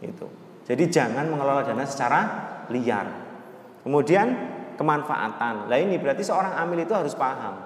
[0.00, 0.24] Itu.
[0.64, 2.20] Jadi jangan mengelola dana secara
[2.72, 3.06] liar.
[3.84, 4.26] Kemudian
[4.80, 5.68] kemanfaatan.
[5.68, 7.60] Lah ini berarti seorang amil itu harus paham.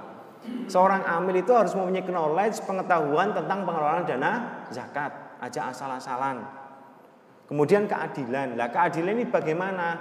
[0.66, 5.38] Seorang amil itu harus mempunyai knowledge, pengetahuan tentang pengelolaan dana zakat.
[5.38, 6.59] Aja asal-asalan.
[7.50, 8.54] Kemudian keadilan.
[8.54, 9.98] Lah keadilan ini bagaimana?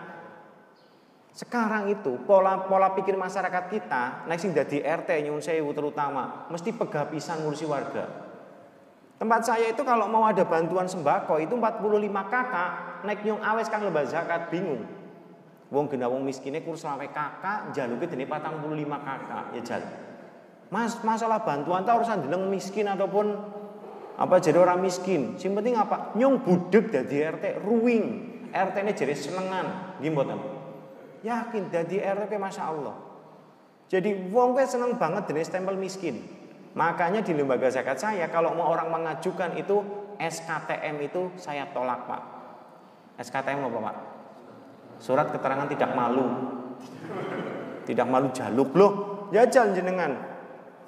[1.34, 6.76] Sekarang itu pola pola pikir masyarakat kita, naik sing dadi RT nyun sewu terutama, mesti
[6.76, 8.06] pegapisan ngurusi warga.
[9.18, 12.72] Tempat saya itu kalau mau ada bantuan sembako itu 45 kakak,
[13.08, 14.84] naik nyung awes kang lebah zakat bingung.
[15.70, 19.84] Wong gena wong miskine kurus sampai kakak, jaluke dene 45 kakak, ya jal.
[20.70, 23.58] Mas, masalah bantuan tak urusan deleng miskin ataupun
[24.20, 25.40] apa jadi orang miskin?
[25.40, 26.12] Sing penting apa?
[26.20, 28.06] Nyong budek dari RT ruwing.
[28.52, 29.96] RT ini jadi senengan.
[30.04, 30.60] Gimana
[31.24, 32.96] yakin dari RT masya Allah.
[33.90, 36.22] Jadi wong seneng banget dengan stempel miskin.
[36.78, 39.82] Makanya di lembaga zakat saya kalau mau orang mengajukan itu
[40.22, 42.22] SKTM itu saya tolak pak.
[43.18, 43.96] SKTM apa pak?
[45.02, 46.28] Surat keterangan tidak malu.
[47.90, 48.70] Tidak malu jaluk.
[48.78, 48.94] Loh
[49.34, 50.14] jajal jenengan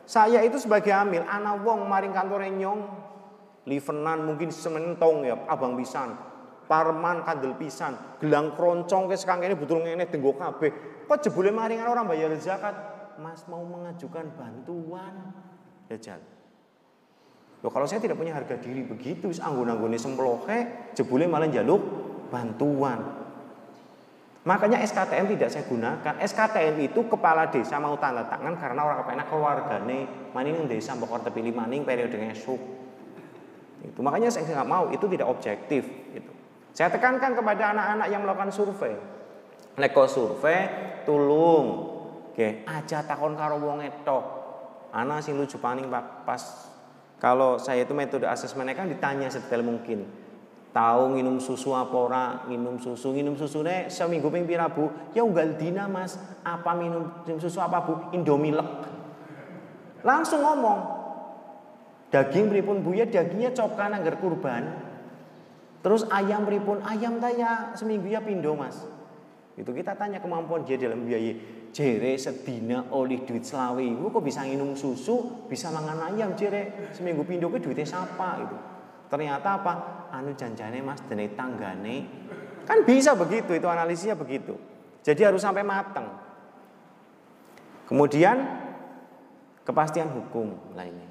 [0.06, 2.80] saya itu sebagai amil anak wong maring kantor nyong
[3.66, 6.18] livenan mungkin sementong ya abang pisan.
[6.66, 7.94] Parman kandel pisan.
[8.24, 11.04] Gelang kroncong ke sekarang ini betul ini tenggo kabeh.
[11.04, 12.74] Kok jebule maringan orang bayar zakat.
[13.20, 15.36] Mas mau mengajukan bantuan.
[15.92, 16.00] Ya
[17.62, 21.84] Loh, kalau saya tidak punya harga diri begitu, anggun-anggune semplohe, jebule malah jaluk
[22.34, 23.22] bantuan.
[24.42, 26.18] Makanya SKTM tidak saya gunakan.
[26.18, 30.00] SKTM itu kepala desa mau tanda tangan karena orang kepenak keluargane.
[30.34, 32.58] Maning desa mbok terpilih maning periode esuk.
[33.82, 35.84] Itu makanya saya nggak mau itu tidak objektif.
[36.14, 36.32] Gitu.
[36.72, 38.96] Saya tekankan kepada anak-anak yang melakukan survei.
[39.76, 40.68] Neko survei,
[41.08, 41.66] tulung,
[42.32, 44.24] oke, aja takon karo wong etok.
[44.92, 46.72] Anak sing lucu paning pak pas
[47.22, 50.10] kalau saya itu metode asesmen kan ditanya sedetail mungkin.
[50.72, 54.88] Tahu minum susu apa ora, minum susu, minum susu nih seminggu ping pira Bu?
[55.12, 56.16] Ya unggal dina Mas.
[56.48, 57.94] Apa minum susu apa Bu?
[58.16, 58.88] Indomie lek.
[60.02, 61.01] Langsung ngomong,
[62.12, 64.64] Daging pripun buya dagingnya cokan agar kurban.
[65.80, 66.84] Terus ayam pripun?
[66.84, 68.84] Ayam tanya seminggu ya pindo mas.
[69.56, 71.60] Itu kita tanya kemampuan dia dalam biaya.
[71.72, 77.24] Jere sedina oleh duit selawe ibu kok bisa minum susu, bisa mangan ayam jere seminggu
[77.24, 78.58] pindo ke duitnya siapa itu.
[79.08, 79.74] Ternyata apa?
[80.12, 81.96] Anu janjane mas dene tanggane.
[82.68, 84.60] Kan bisa begitu itu analisisnya begitu.
[85.00, 86.12] Jadi harus sampai matang.
[87.88, 88.36] Kemudian
[89.64, 91.11] kepastian hukum lainnya.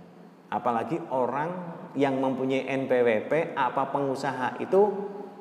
[0.51, 4.83] Apalagi orang yang mempunyai NPWP apa pengusaha itu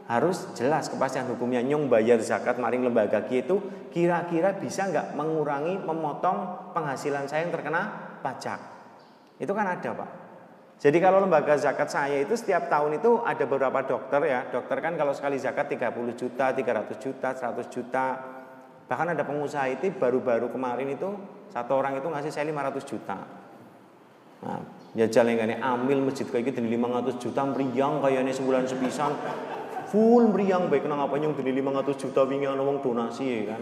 [0.09, 1.61] harus jelas kepastian hukumnya.
[1.61, 3.61] Nyong bayar zakat maring lembaga itu
[3.93, 7.89] kira-kira bisa nggak mengurangi memotong penghasilan saya yang terkena
[8.21, 8.57] pajak?
[9.37, 10.09] Itu kan ada pak.
[10.79, 14.45] Jadi kalau lembaga zakat saya itu setiap tahun itu ada beberapa dokter ya.
[14.49, 18.05] Dokter kan kalau sekali zakat 30 juta 300 juta 100 juta.
[18.89, 21.17] Bahkan ada pengusaha itu baru-baru kemarin itu
[21.49, 23.17] satu orang itu ngasih saya 500 juta.
[24.39, 29.13] Nah ya jalan ambil masjid kayak gitu 500 juta meriang kayaknya sebulan sepisan
[29.89, 33.61] full meriang baik kenang apa nyong dari 500 juta wingi ana donasi ya kan.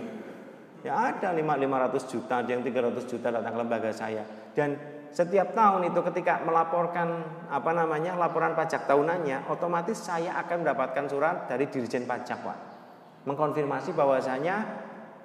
[0.85, 4.23] Ya ada 5 500 juta, ada yang 300 juta datang ke lembaga saya.
[4.53, 4.77] Dan
[5.11, 11.49] setiap tahun itu ketika melaporkan apa namanya laporan pajak tahunannya, otomatis saya akan mendapatkan surat
[11.49, 12.57] dari Dirjen Pajak, Pak.
[13.25, 14.55] Mengkonfirmasi bahwasanya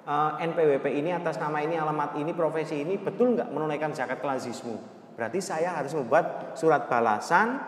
[0.03, 5.02] eh, NPWP ini atas nama ini, alamat ini, profesi ini betul nggak menunaikan zakat kelazismu.
[5.13, 7.61] Berarti saya harus membuat surat balasan,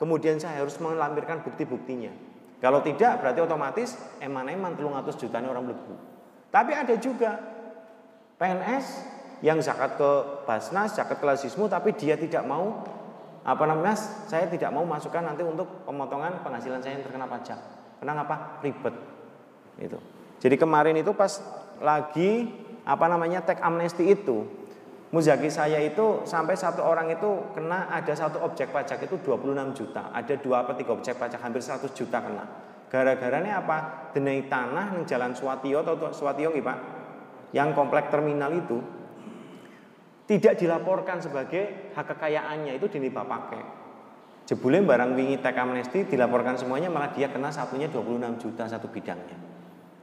[0.00, 2.12] kemudian saya harus melampirkan bukti-buktinya.
[2.56, 5.94] Kalau tidak berarti otomatis eman-eman telung atus juta orang lebu.
[6.48, 7.36] Tapi ada juga
[8.40, 8.86] PNS
[9.44, 10.10] yang zakat ke
[10.48, 12.80] Basnas, zakat ke Lazismu tapi dia tidak mau
[13.46, 13.94] apa namanya?
[14.26, 17.60] Saya tidak mau masukkan nanti untuk pemotongan penghasilan saya yang terkena pajak.
[18.00, 18.58] Kenapa?
[18.64, 18.94] Ribet.
[19.76, 20.00] Itu.
[20.40, 21.38] Jadi kemarin itu pas
[21.78, 22.48] lagi
[22.88, 24.65] apa namanya teks amnesti itu
[25.06, 30.10] Muzaki saya itu sampai satu orang itu kena ada satu objek pajak itu 26 juta.
[30.10, 32.44] Ada dua atau tiga objek pajak hampir 100 juta kena.
[32.90, 33.78] Gara-garanya apa?
[34.10, 36.78] Denai tanah di jalan Swatio atau Swatio nih Pak.
[37.54, 38.82] Yang komplek terminal itu
[40.26, 43.62] tidak dilaporkan sebagai hak kekayaannya itu dinipa pakai.
[44.46, 49.55] Jebule barang wingi teks amnesti dilaporkan semuanya malah dia kena satunya 26 juta satu bidangnya.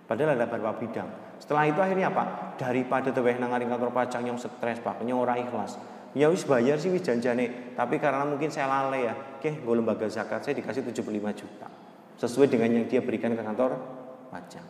[0.04, 1.10] Padahal ada beberapa bidang.
[1.40, 2.56] Setelah itu akhirnya apa?
[2.60, 5.80] Daripada teweh nangaring kantor pajak yang stres pak, yang orang ikhlas.
[6.14, 10.06] Ya wis bayar sih wis janjane, tapi karena mungkin saya lalai ya, oke, gue lembaga
[10.06, 11.68] zakat saya dikasih 75 juta.
[12.22, 13.82] Sesuai dengan yang dia berikan ke kantor
[14.30, 14.66] pajak.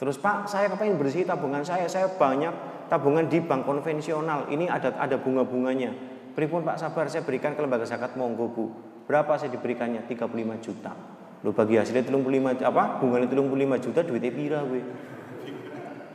[0.00, 4.48] Terus Pak, saya kepengen bersih tabungan saya, saya banyak tabungan di bank konvensional.
[4.48, 5.92] Ini ada ada bunga-bunganya.
[6.32, 8.64] Pripun Pak sabar, saya berikan ke lembaga zakat monggo Bu.
[9.04, 10.06] Berapa saya diberikannya?
[10.08, 11.19] 35 juta.
[11.40, 13.00] Lu bagi hasilnya 35 apa?
[13.00, 14.82] Bunganya 35 juta duitnya pira gue.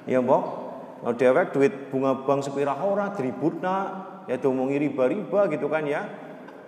[0.06, 0.44] Ya mbok.
[1.02, 6.06] Mau dewek duit bunga bank sepira ora dributna ya diomongi riba-riba gitu kan ya.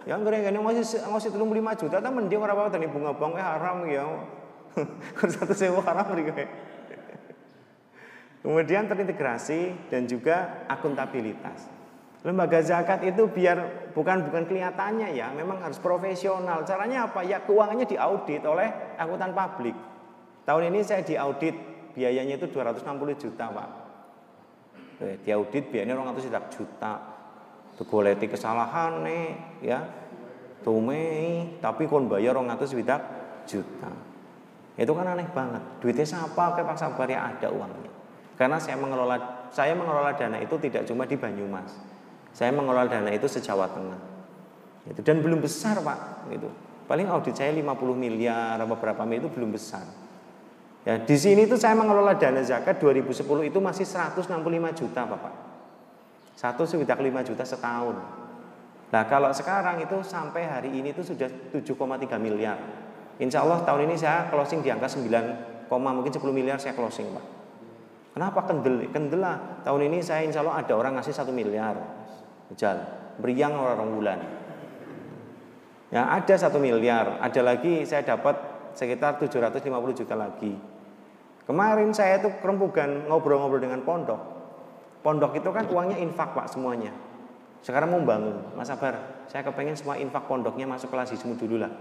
[0.06, 4.06] Yang keren-keren masih masih 35 juta tapi mending ora apa-apa bunga bank haram ya.
[5.38, 6.46] Satu sewa haram gue.
[8.42, 11.77] Kemudian terintegrasi dan juga akuntabilitas.
[12.26, 16.66] Lembaga zakat itu biar bukan bukan kelihatannya ya, memang harus profesional.
[16.66, 17.22] Caranya apa?
[17.22, 19.78] Ya keuangannya diaudit oleh akuntan publik.
[20.42, 21.54] Tahun ini saya diaudit
[21.94, 23.70] biayanya itu 260 juta, Pak.
[24.98, 26.94] Eh, diaudit biayanya 200 juta.
[27.78, 29.26] Tegoleti kesalahan nih,
[29.62, 29.86] ya.
[30.66, 32.74] Tumei, tapi kon bayar 200
[33.46, 33.92] juta.
[34.74, 35.62] Itu kan aneh banget.
[35.78, 36.58] Duitnya siapa?
[36.58, 37.94] Kayak Pak Sabar ya ada uangnya.
[38.38, 41.87] Karena saya mengelola saya mengelola dana itu tidak cuma di Banyumas
[42.38, 43.98] saya mengelola dana itu sejawa Tengah.
[44.86, 46.54] Itu dan belum besar, Pak, gitu.
[46.86, 47.66] Paling audit saya 50
[47.98, 49.82] miliar apa berapa miliar itu belum besar.
[50.86, 54.30] Ya, di sini itu saya mengelola dana zakat 2010 itu masih 165
[54.78, 55.34] juta, Bapak.
[56.38, 57.98] Satu sekitar 5 juta setahun.
[58.94, 62.62] Nah, kalau sekarang itu sampai hari ini itu sudah 7,3 miliar.
[63.18, 67.26] Insya Allah tahun ini saya closing di angka 9, mungkin 10 miliar saya closing, Pak.
[68.14, 68.88] Kenapa kendel?
[68.94, 69.66] Kendel lah.
[69.66, 71.97] Tahun ini saya insya Allah ada orang ngasih 1 miliar.
[72.56, 72.78] Jal,
[73.20, 74.20] beriang orang bulan.
[75.92, 78.36] Ya, ada satu miliar, ada lagi saya dapat
[78.76, 80.56] sekitar 750 juta lagi.
[81.48, 84.20] Kemarin saya itu kerempugan ngobrol-ngobrol dengan pondok.
[85.00, 86.92] Pondok itu kan uangnya infak pak semuanya.
[87.64, 91.72] Sekarang mau bangun, Mas Sabar, saya kepengen semua infak pondoknya masuk kelas lazismu dulu lah.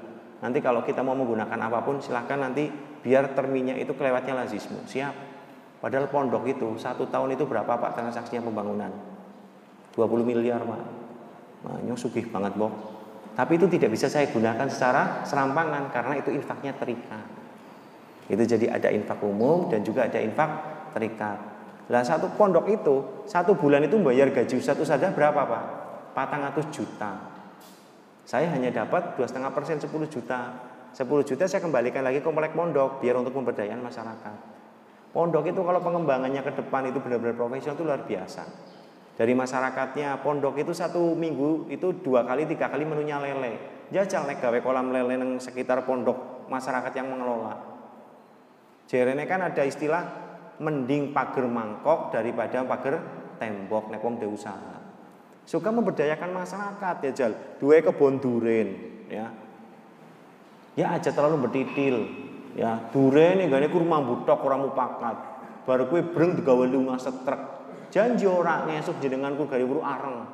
[0.43, 2.71] Nanti kalau kita mau menggunakan apa pun silahkan nanti
[3.03, 4.87] biar terminnya itu kelewatnya lazismu.
[4.87, 5.15] Siap.
[5.83, 9.16] Padahal pondok itu satu tahun itu berapa pak transaksinya pembangunan?
[9.97, 10.83] 20 miliar pak.
[11.83, 12.97] Nyong sugih banget bok
[13.37, 17.29] tapi itu tidak bisa saya gunakan secara serampangan karena itu infaknya terikat.
[18.33, 20.51] Itu jadi ada infak umum dan juga ada infak
[20.97, 21.37] terikat.
[21.93, 25.65] Lah satu pondok itu satu bulan itu bayar gaji satu saja berapa pak?
[26.17, 27.13] 400 juta.
[28.25, 30.57] Saya hanya dapat dua setengah persen 10 juta.
[30.97, 34.37] 10 juta saya kembalikan lagi ke komplek pondok biar untuk pemberdayaan masyarakat.
[35.13, 38.43] Pondok itu kalau pengembangannya ke depan itu benar-benar profesional itu luar biasa.
[39.17, 43.57] Dari masyarakatnya pondok itu satu minggu itu dua kali tiga kali menunya lele.
[43.89, 47.57] Jajal nek gawe kolam lele neng sekitar pondok masyarakat yang mengelola.
[48.85, 50.05] Jerene kan ada istilah
[50.61, 53.01] mending pagar mangkok daripada pagar
[53.41, 54.85] tembok nek wong usaha.
[55.49, 57.33] Suka memberdayakan masyarakat ya jal.
[57.57, 58.69] Dua kebun duren
[59.09, 59.33] ya.
[60.77, 62.05] Ya aja terlalu bertitil
[62.53, 62.93] ya.
[62.93, 65.17] Duren ini gak rumah butok orang mupakat.
[65.65, 67.56] Baru kue breng digawe lunga setrek
[67.97, 70.29] janji orang ngesuk jenenganku gari buru areng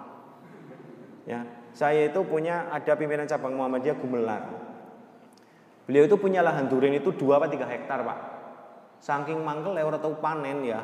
[1.30, 4.42] ya saya itu punya ada pimpinan cabang Muhammadiyah Gumelar
[5.86, 8.18] beliau itu punya lahan duren itu dua atau tiga hektar pak
[8.98, 10.82] saking mangkel lewat atau panen ya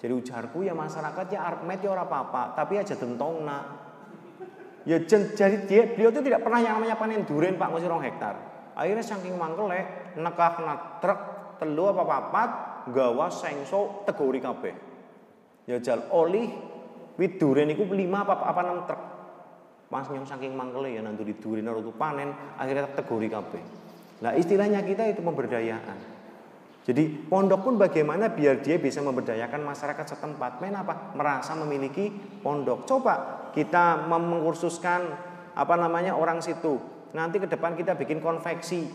[0.00, 3.64] jadi ujarku ya masyarakat ya armet ya orang apa-apa, tapi aja tentong nak.
[4.88, 8.32] Ya jadi dia beliau itu tidak pernah yang namanya panen duren Pak masih rong hektar.
[8.72, 11.20] Akhirnya saking mangkele nekah kena truk
[11.60, 12.50] telu apa papat
[12.96, 14.89] gawa sengso tegori kabeh.
[15.70, 16.50] Ya jal oli
[17.14, 19.02] wit duren iku 5 apa apa 6 truk.
[19.94, 23.62] Mas nyong saking mangkele ya nanti di duren itu panen akhirnya tegori kabeh.
[24.26, 26.18] Nah istilahnya kita itu pemberdayaan.
[26.90, 30.58] Jadi pondok pun bagaimana biar dia bisa memberdayakan masyarakat setempat.
[30.58, 31.14] Men apa?
[31.14, 32.10] Merasa memiliki
[32.42, 32.90] pondok.
[32.90, 35.06] Coba kita mengursuskan
[35.54, 36.82] apa namanya orang situ.
[37.14, 38.90] Nanti ke depan kita bikin konveksi.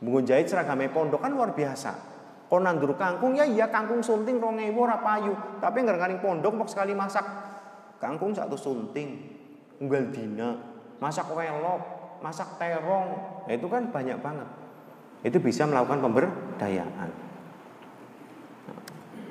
[0.00, 2.13] Mengunjahit seragamnya pondok kan luar biasa.
[2.54, 5.34] Kau nandur kangkung ya iya kangkung sunting rongewo payu.
[5.58, 7.26] Tapi nggak ngaring pondok mau sekali masak
[7.98, 9.18] kangkung satu sunting.
[9.82, 10.54] Unggal dina.
[11.02, 11.82] Masak welok,
[12.22, 13.42] masak terong.
[13.50, 14.46] Nah, itu kan banyak banget
[15.24, 17.10] itu bisa melakukan pemberdayaan.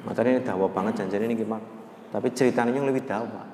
[0.04, 1.64] Materi ini dawa banget janjian ini gimana?
[2.10, 3.46] Tapi ceritanya yang lebih dawa.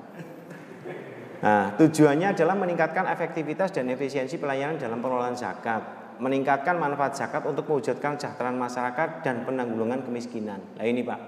[1.40, 5.80] Nah, tujuannya adalah meningkatkan efektivitas dan efisiensi pelayanan dalam pengelolaan zakat,
[6.20, 10.60] meningkatkan manfaat zakat untuk mewujudkan kesejahteraan masyarakat dan penanggulangan kemiskinan.
[10.76, 11.20] Nah ini Pak,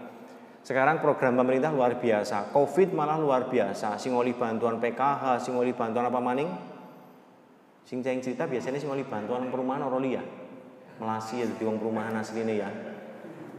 [0.63, 6.21] sekarang program pemerintah luar biasa, COVID malah luar biasa, singoli bantuan PKH, singoli bantuan apa
[6.21, 6.49] maning?
[7.83, 10.23] Sing cerita biasanya singoli bantuan perumahan Orolia
[11.03, 12.71] melasi ya di perumahan asline ya.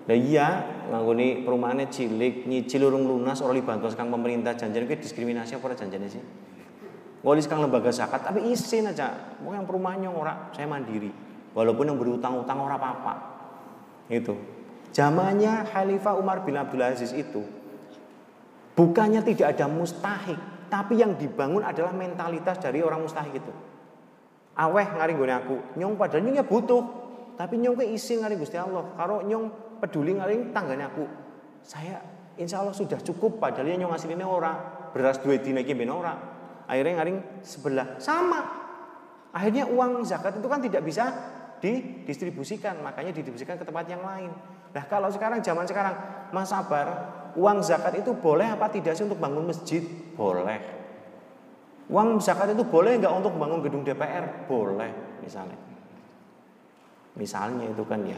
[0.03, 0.47] Lah iya,
[0.91, 6.23] nganggone perumahannya cilik, nyicil urung lunas ora dibantu sekarang pemerintah janjian diskriminasi apa janjiane sih?
[7.23, 9.39] Ngolis sekarang lembaga zakat tapi isin aja.
[9.39, 11.07] Mau yang perumahannya ora, saya mandiri.
[11.55, 13.13] Walaupun yang berutang-utang ora apa-apa.
[14.11, 14.35] Itu.
[14.91, 17.41] Zamannya Khalifah Umar bin Abdul Aziz itu
[18.77, 20.37] bukannya tidak ada mustahik,
[20.69, 23.53] tapi yang dibangun adalah mentalitas dari orang mustahik itu.
[24.53, 26.83] Aweh ngaring gue aku, nyong padahal nyong ya butuh,
[27.33, 28.85] tapi nyong ke isi ngari Gusti Allah.
[28.93, 31.09] Kalau nyong peduli ngari tangganya aku.
[31.65, 31.97] Saya
[32.37, 34.53] insya Allah sudah cukup padahal nyong ini ora.
[34.93, 36.32] Beras dua dina ben ora.
[36.67, 38.41] Akhirnya ngaring sebelah sama.
[39.33, 41.09] Akhirnya uang zakat itu kan tidak bisa
[41.63, 44.29] didistribusikan, makanya didistribusikan ke tempat yang lain.
[44.75, 45.95] Nah kalau sekarang zaman sekarang,
[46.35, 46.87] Mas Sabar,
[47.39, 49.81] uang zakat itu boleh apa tidak sih untuk bangun masjid?
[50.13, 50.59] Boleh.
[51.87, 54.47] Uang zakat itu boleh nggak untuk bangun gedung DPR?
[54.47, 55.55] Boleh, misalnya.
[57.13, 58.17] Misalnya itu kan ya.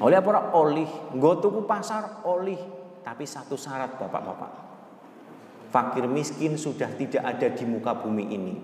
[0.00, 2.58] Oleh apa olih, gue pasar olih,
[3.04, 4.71] tapi satu syarat bapak-bapak.
[5.72, 8.54] Fakir miskin sudah tidak ada di muka bumi ini.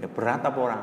[0.00, 0.82] Ya berat apa orang?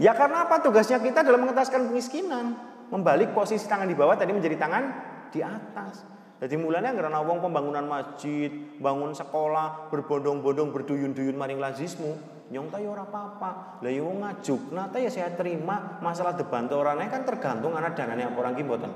[0.00, 2.56] Ya karena apa tugasnya kita dalam mengentaskan kemiskinan.
[2.88, 4.84] Membalik posisi tangan di bawah tadi menjadi tangan
[5.28, 6.08] di atas.
[6.40, 8.48] Jadi mulanya karena wong pembangunan masjid,
[8.80, 12.16] bangun sekolah, berbondong-bondong, berduyun-duyun maring lazismu,
[12.48, 13.82] nyong tayo ora apa-apa.
[13.84, 15.98] Lah yo ngajuk, nata ya saya terima.
[16.00, 18.92] Masalah debantu orangnya kan tergantung anak dananya apa orang gimbotan.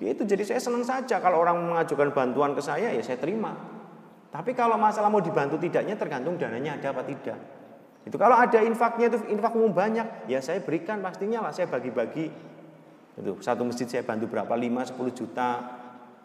[0.00, 3.79] Ya itu jadi saya senang saja kalau orang mengajukan bantuan ke saya ya saya terima.
[4.30, 7.38] Tapi kalau masalah mau dibantu tidaknya tergantung dananya ada apa tidak.
[8.06, 12.30] Itu kalau ada infaknya itu infak umum banyak, ya saya berikan pastinya lah saya bagi-bagi.
[13.18, 15.50] Itu satu masjid saya bantu berapa 5 10 juta.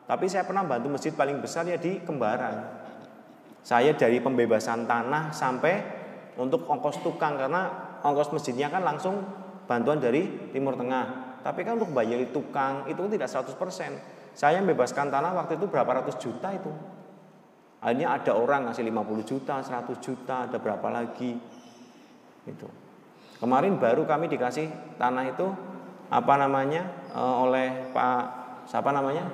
[0.05, 2.85] Tapi saya pernah bantu masjid paling besar ya di Kembaran.
[3.65, 5.73] Saya dari pembebasan tanah sampai
[6.37, 7.73] untuk ongkos tukang karena
[8.05, 9.25] ongkos masjidnya kan langsung
[9.65, 11.41] bantuan dari Timur Tengah.
[11.41, 14.37] Tapi kan untuk bayar tukang itu tidak 100%.
[14.37, 16.69] Saya membebaskan tanah waktu itu berapa ratus juta itu.
[17.85, 21.37] Akhirnya ada orang ngasih 50 juta, 100 juta, ada berapa lagi.
[22.49, 22.65] Itu.
[23.37, 25.45] Kemarin baru kami dikasih tanah itu
[26.09, 26.81] apa namanya
[27.13, 28.23] e, oleh Pak
[28.65, 29.29] siapa namanya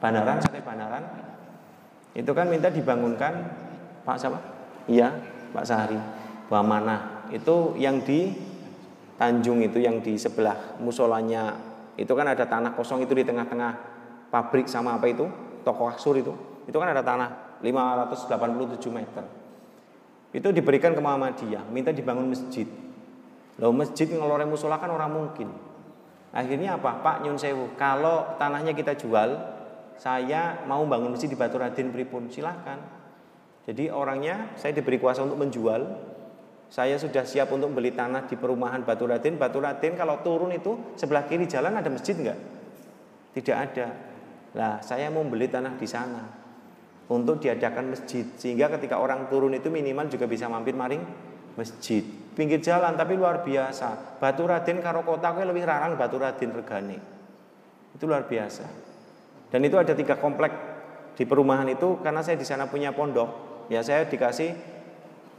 [0.00, 1.04] Banaran, Sate Banaran.
[2.16, 3.32] Itu kan minta dibangunkan
[4.08, 4.40] Pak siapa?
[4.88, 5.12] Iya,
[5.52, 6.22] Pak Sahari
[6.60, 8.52] mana itu yang di
[9.16, 11.54] Tanjung itu yang di sebelah musolanya
[11.96, 13.72] itu kan ada tanah kosong itu di tengah-tengah
[14.28, 15.24] pabrik sama apa itu
[15.62, 16.34] toko kasur itu
[16.66, 19.24] itu kan ada tanah 587 meter
[20.32, 22.66] itu diberikan ke Muhammadiyah minta dibangun masjid
[23.60, 25.52] Loh masjid ngelore musola kan orang mungkin.
[26.32, 27.04] Akhirnya apa?
[27.04, 29.36] Pak Nyun Sewu, kalau tanahnya kita jual,
[30.00, 32.80] saya mau bangun masjid di Batu Raden pripun, silahkan.
[33.68, 36.10] Jadi orangnya saya diberi kuasa untuk menjual.
[36.72, 39.36] Saya sudah siap untuk beli tanah di perumahan Batu Raden.
[39.36, 42.40] Batu Raden kalau turun itu sebelah kiri jalan ada masjid enggak?
[43.36, 43.86] Tidak ada.
[44.56, 46.41] Nah, saya mau beli tanah di sana
[47.12, 48.24] untuk diadakan masjid.
[48.40, 51.04] Sehingga ketika orang turun itu minimal juga bisa mampir maring
[51.54, 52.00] masjid.
[52.32, 54.16] Pinggir jalan tapi luar biasa.
[54.16, 56.96] Batu raden karo kota lebih rarang batu raden regane.
[57.92, 58.64] Itu luar biasa.
[59.52, 60.52] Dan itu ada tiga komplek
[61.12, 63.52] di perumahan itu karena saya di sana punya pondok.
[63.68, 64.56] Ya saya dikasih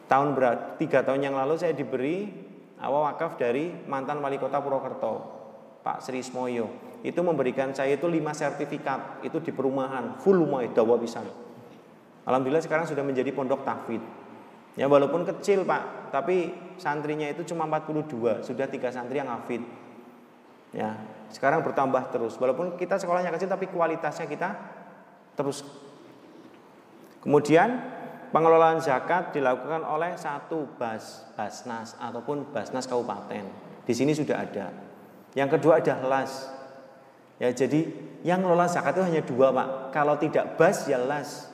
[0.06, 2.30] tahun berat tiga tahun yang lalu saya diberi
[2.78, 5.14] awal wakaf dari mantan wali kota Purwokerto
[5.82, 6.70] Pak Sri Smoyo
[7.04, 11.20] itu memberikan saya itu lima sertifikat itu di perumahan full rumah dawa bisa
[12.24, 14.24] Alhamdulillah sekarang sudah menjadi pondok tahfidz
[14.74, 16.50] Ya walaupun kecil Pak, tapi
[16.82, 19.62] santrinya itu cuma 42, sudah tiga santri yang hafid.
[20.74, 20.98] Ya,
[21.30, 22.34] sekarang bertambah terus.
[22.42, 24.50] Walaupun kita sekolahnya kecil tapi kualitasnya kita
[25.38, 25.62] terus.
[27.22, 27.70] Kemudian
[28.34, 33.46] pengelolaan zakat dilakukan oleh satu bas, basnas ataupun basnas kabupaten.
[33.86, 34.74] Di sini sudah ada.
[35.38, 36.50] Yang kedua ada las.
[37.38, 37.94] Ya, jadi
[38.26, 39.94] yang ngelola zakat itu hanya dua Pak.
[39.94, 41.53] Kalau tidak bas ya las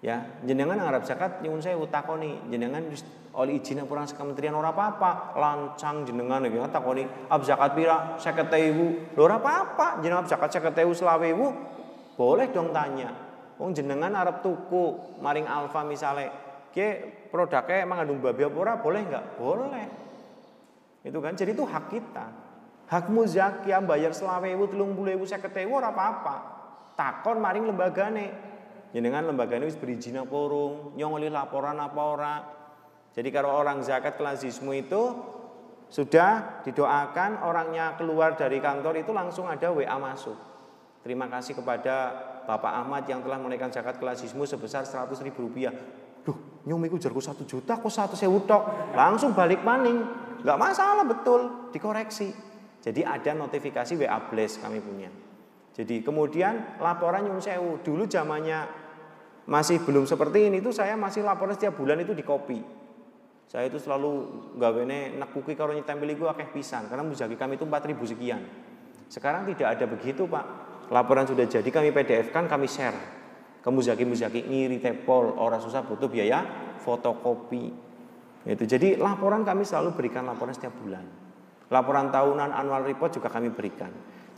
[0.00, 2.84] ya jenengan Arab zakat nyuwun saya utakoni jenengan
[3.30, 5.38] oleh izin kurang kementerian ora apa-apa.
[5.38, 8.18] Lancang jenengan iki takoni ab zakat pira?
[8.18, 11.46] 50.000 lho ora apa-apa jenengan zakat 50.000 selawewu
[12.18, 13.12] boleh dong tanya
[13.60, 16.32] wong jenengan Arab tuku maring alfa misale
[16.72, 18.74] ke produknya mengandung babi apa ora?
[18.80, 19.86] Boleh enggak boleh.
[21.06, 22.26] Itu kan jadi itu hak kita.
[22.90, 25.24] Hak muzakia bayar selawewu telung puluh ewu
[25.70, 26.36] ora apa-apa.
[26.98, 28.49] Takon maring lembagane
[28.90, 32.34] jenengan lembaga ini berizin apa urung, nyongoli laporan apa ora.
[33.10, 35.02] Jadi kalau orang zakat kelasismu itu
[35.90, 40.38] sudah didoakan orangnya keluar dari kantor itu langsung ada WA masuk.
[41.02, 42.14] Terima kasih kepada
[42.46, 45.74] Bapak Ahmad yang telah menaikkan zakat kelasismu sebesar 100 ribu rupiah.
[46.22, 48.94] Duh, nyumiku jarku satu juta, kok satu sewu tok.
[48.94, 50.04] Langsung balik maning.
[50.40, 52.32] Gak masalah betul, dikoreksi.
[52.80, 55.10] Jadi ada notifikasi WA Bless kami punya.
[55.74, 57.80] Jadi kemudian laporan nyun sewu.
[57.80, 58.79] Dulu zamannya
[59.48, 62.60] masih belum seperti ini itu saya masih laporan setiap bulan itu di kopi.
[63.50, 64.30] Saya itu selalu
[64.62, 68.42] gawene nekuki karo nyetempel iku akeh pisan karena muzaki kami itu 4000 sekian.
[69.10, 70.46] Sekarang tidak ada begitu, Pak.
[70.94, 72.94] Laporan sudah jadi kami PDF kan kami share
[73.58, 76.46] ke muzaki-muzaki ngiri tepol orang susah butuh biaya
[76.78, 77.90] fotokopi.
[78.46, 78.64] Itu.
[78.64, 81.04] Jadi laporan kami selalu berikan laporan setiap bulan.
[81.70, 83.90] Laporan tahunan annual report juga kami berikan.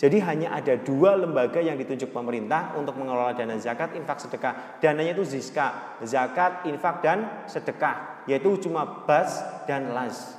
[0.03, 4.83] Jadi hanya ada dua lembaga yang ditunjuk pemerintah untuk mengelola dana zakat, infak, sedekah.
[4.83, 8.27] Dananya itu ziska, zakat, infak, dan sedekah.
[8.27, 9.39] Yaitu cuma bas
[9.71, 10.35] dan las.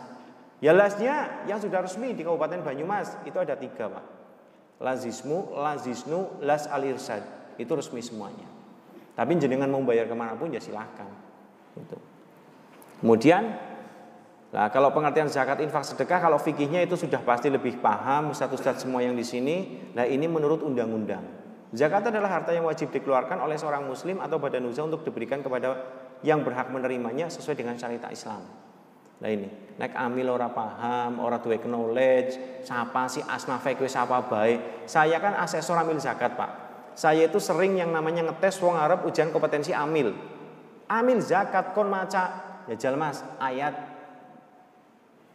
[0.60, 4.04] Ya lasnya yang sudah resmi di Kabupaten Banyumas itu ada tiga pak.
[4.84, 7.24] Lazismu, lazisnu, las alirsad.
[7.56, 8.52] Itu resmi semuanya.
[9.16, 11.08] Tapi jenengan mau bayar ke mana pun ya silahkan.
[11.80, 11.96] Gitu.
[13.00, 13.73] Kemudian
[14.54, 19.02] Nah, kalau pengertian zakat infak sedekah kalau fikihnya itu sudah pasti lebih paham satu-satu semua
[19.02, 19.90] yang di sini.
[19.98, 21.26] Nah, ini menurut undang-undang.
[21.74, 25.74] Zakat adalah harta yang wajib dikeluarkan oleh seorang muslim atau badan usaha untuk diberikan kepada
[26.22, 28.46] yang berhak menerimanya sesuai dengan syariat Islam.
[29.18, 29.50] Nah ini,
[29.82, 34.86] naik amil ora paham, ora duwe knowledge, siapa sih asnafe kowe siapa baik.
[34.86, 36.52] Saya kan asesor amil zakat, Pak.
[36.94, 40.14] Saya itu sering yang namanya ngetes wong Arab ujian kompetensi amil.
[40.86, 43.93] Amil zakat kon maca ya jal Mas, ayat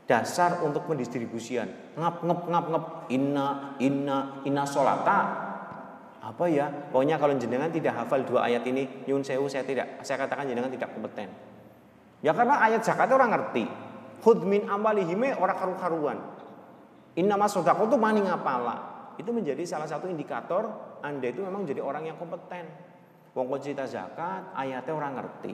[0.08, 1.68] dasar untuk pendistribusian.
[1.94, 5.46] Ngap ngap ngap ngap inna inna inna solata.
[6.18, 6.66] Apa ya?
[6.90, 10.72] Pokoknya kalau jenengan tidak hafal dua ayat ini, nyun sewu saya tidak saya katakan jenengan
[10.72, 11.28] tidak kompeten.
[12.24, 13.68] Ya karena ayat zakat orang ngerti.
[14.24, 16.18] Hud min amalihime orang karu-karuan.
[17.14, 18.98] Inna masodako itu maning ngapala.
[19.14, 20.66] Itu menjadi salah satu indikator
[21.04, 22.66] Anda itu memang jadi orang yang kompeten.
[23.36, 25.52] Wong cerita zakat, ayatnya orang ngerti.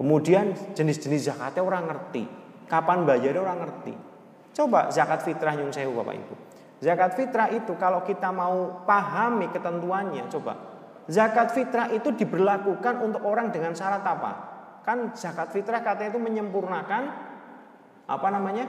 [0.00, 2.47] Kemudian jenis-jenis zakatnya orang ngerti.
[2.68, 3.94] Kapan bayar orang ngerti.
[4.52, 6.34] Coba zakat fitrah nyun sewu Bapak Ibu.
[6.78, 10.54] Zakat fitrah itu kalau kita mau pahami ketentuannya, coba.
[11.08, 14.32] Zakat fitrah itu diberlakukan untuk orang dengan syarat apa?
[14.84, 17.02] Kan zakat fitrah katanya itu menyempurnakan
[18.04, 18.68] apa namanya?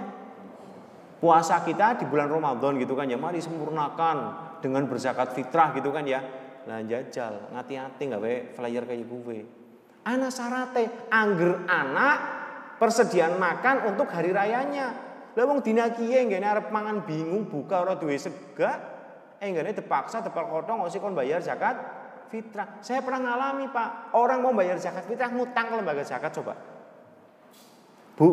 [1.19, 3.19] Puasa kita di bulan Ramadan gitu kan ya.
[3.19, 4.17] Mari sempurnakan
[4.63, 6.23] dengan berzakat fitrah gitu kan ya.
[6.63, 8.23] Nah jajal, ngati-ngati nggak
[8.55, 9.39] flyer kayak gue.
[10.07, 12.38] Anak syaratnya angger anak
[12.79, 14.95] persediaan makan untuk hari rayanya.
[15.35, 18.71] Lah wong dina kiye nggene arep mangan bingung buka ora duwe sega,
[19.37, 21.75] eh nggene terpaksa tepal kotong sih kon bayar zakat
[22.31, 22.79] fitrah.
[22.79, 24.15] Saya pernah ngalami, Pak.
[24.15, 26.53] Orang mau bayar zakat fitrah ngutang ke lembaga zakat coba.
[28.17, 28.29] Bu,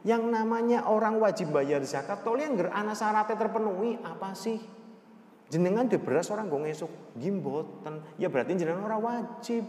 [0.00, 4.56] Yang namanya orang wajib bayar zakat, tolong yang ana syaratnya terpenuhi apa sih?
[5.52, 9.68] Jenengan di beras orang gue ngesuk gimboten, ya berarti jenengan orang wajib.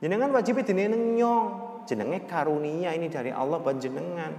[0.00, 4.34] Jenengan wajib jenengan nyong, jenenge karunia ini dari Allah buat jenengan.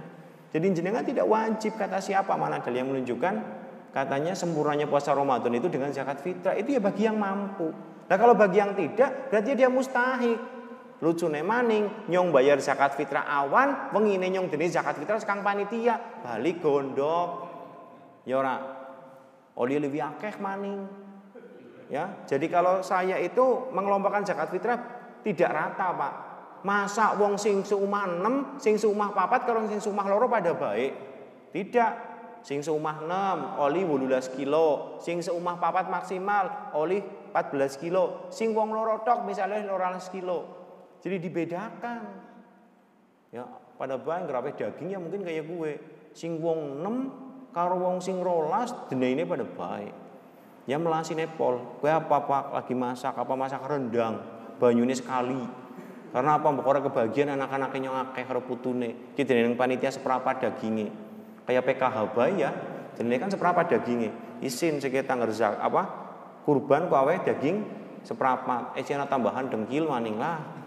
[0.48, 2.36] Jadi jenengan tidak wajib kata siapa?
[2.36, 3.34] Mana dalil yang menunjukkan
[3.92, 6.56] katanya sempurnanya puasa Ramadan itu dengan zakat fitrah.
[6.56, 7.68] Itu ya bagi yang mampu.
[8.08, 10.38] Nah kalau bagi yang tidak berarti dia mustahik.
[10.98, 16.24] Lucu maning nyong bayar zakat fitrah awan wengine nyong dene zakat fitrah sekang panitia.
[16.26, 17.28] Balik gondok.
[18.26, 18.56] Ya ora?
[19.54, 20.90] Oli lebih akeh maning.
[21.86, 24.78] Ya jadi kalau saya itu mengelompokkan zakat fitrah
[25.22, 26.27] tidak rata pak
[26.66, 28.18] masa wong sing seumah
[28.58, 30.92] 6 sing seumah papat kalau sing seumah loro pada baik
[31.54, 31.92] tidak
[32.42, 38.74] sing seumah 6 oli 18 kilo sing seumah papat maksimal oli 14 kilo sing wong
[38.74, 40.58] loro tok misalnya 12 kilo
[41.02, 42.00] jadi dibedakan.
[43.28, 43.44] Ya,
[43.76, 45.72] pada bae ngerape dagingnya mungkin kayak gue.
[46.16, 49.94] Sing wong 6 karo wong sing rolas ini pada baik.
[50.68, 54.20] Ya melasi nepol, gue apa-apa lagi masak, apa masak rendang,
[54.60, 55.40] banyune sekali.
[56.08, 56.48] Karena apa?
[56.48, 59.12] Pokoknya kebagian anak-anaknya yang akeh karo putune.
[59.12, 60.88] Kita yang panitia seperempat dagingnya.
[61.44, 61.96] Kayak PKH
[62.36, 62.50] ya,
[63.00, 64.12] ini kan seperempat dagingnya.
[64.40, 65.82] Isin sekitar ngerzak apa?
[66.48, 67.64] Kurban kawe daging
[68.04, 68.76] seperempat.
[68.80, 70.58] Eh tambahan dengkil maning lah.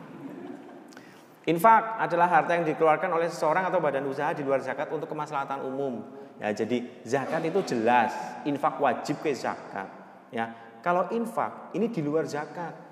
[1.49, 5.65] Infak adalah harta yang dikeluarkan oleh seseorang atau badan usaha di luar zakat untuk kemaslahatan
[5.65, 6.05] umum.
[6.37, 8.13] Ya, jadi zakat itu jelas,
[8.45, 9.89] infak wajib ke zakat.
[10.29, 10.53] Ya,
[10.85, 12.90] kalau infak ini di luar zakat.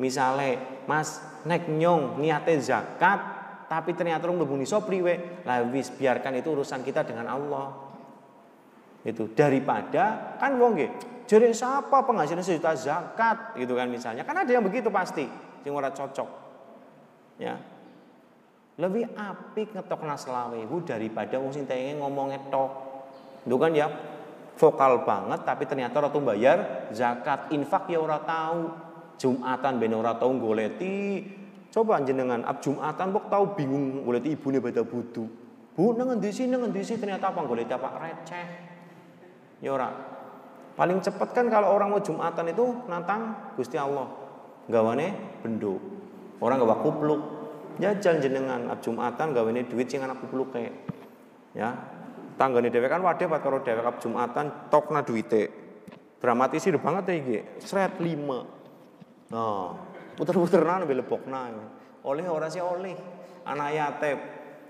[0.00, 0.56] Misalnya,
[0.88, 3.20] Mas nek nyong niate zakat,
[3.68, 7.68] tapi ternyata rung mlebu niso priwe, lah wis biarkan itu urusan kita dengan Allah.
[9.04, 10.90] Itu daripada kan wong nggih,
[11.28, 14.24] jare siapa penghasilan sejuta zakat gitu kan misalnya.
[14.24, 15.28] Kan ada yang begitu pasti,
[15.60, 16.48] sing ora cocok.
[17.40, 17.60] Ya,
[18.80, 21.68] lebih apik ngetok naslawewu daripada wong sing
[22.00, 22.70] ngomong ngetok.
[23.44, 23.88] Itu kan ya
[24.56, 28.89] vokal banget tapi ternyata ora bayar zakat, infak ya ora tahu.
[29.20, 31.20] Jumatan ben ora tahu goleti.
[31.68, 35.28] Coba jenengan ab Jumatan kok tahu bingung goleti ibune beda budu.
[35.76, 38.46] Bu nang endi sih nang endi sih ternyata apa goleti apa receh.
[39.60, 39.92] Ya ora.
[40.74, 44.08] Paling cepat kan kalau orang mau Jumatan itu nantang Gusti Allah.
[44.72, 45.12] Gawane
[45.44, 45.76] bendo.
[46.40, 47.20] Orang gak kupluk,
[47.76, 50.72] jajal jenengan ab Jumatan gawene duit sing anak kupluke.
[51.52, 51.76] Ya.
[52.40, 55.52] Tanggane dhewe kan wadah pat karo dhewe ab Jumatan tokna duwite.
[56.16, 57.38] Dramatisir banget ya iki.
[57.60, 58.59] Sret 5.
[59.30, 59.74] Nah,
[60.18, 61.50] puter-puterna lebih lebokna.
[62.06, 62.94] Oleh ora sih oleh.
[63.46, 64.18] Anak yatim.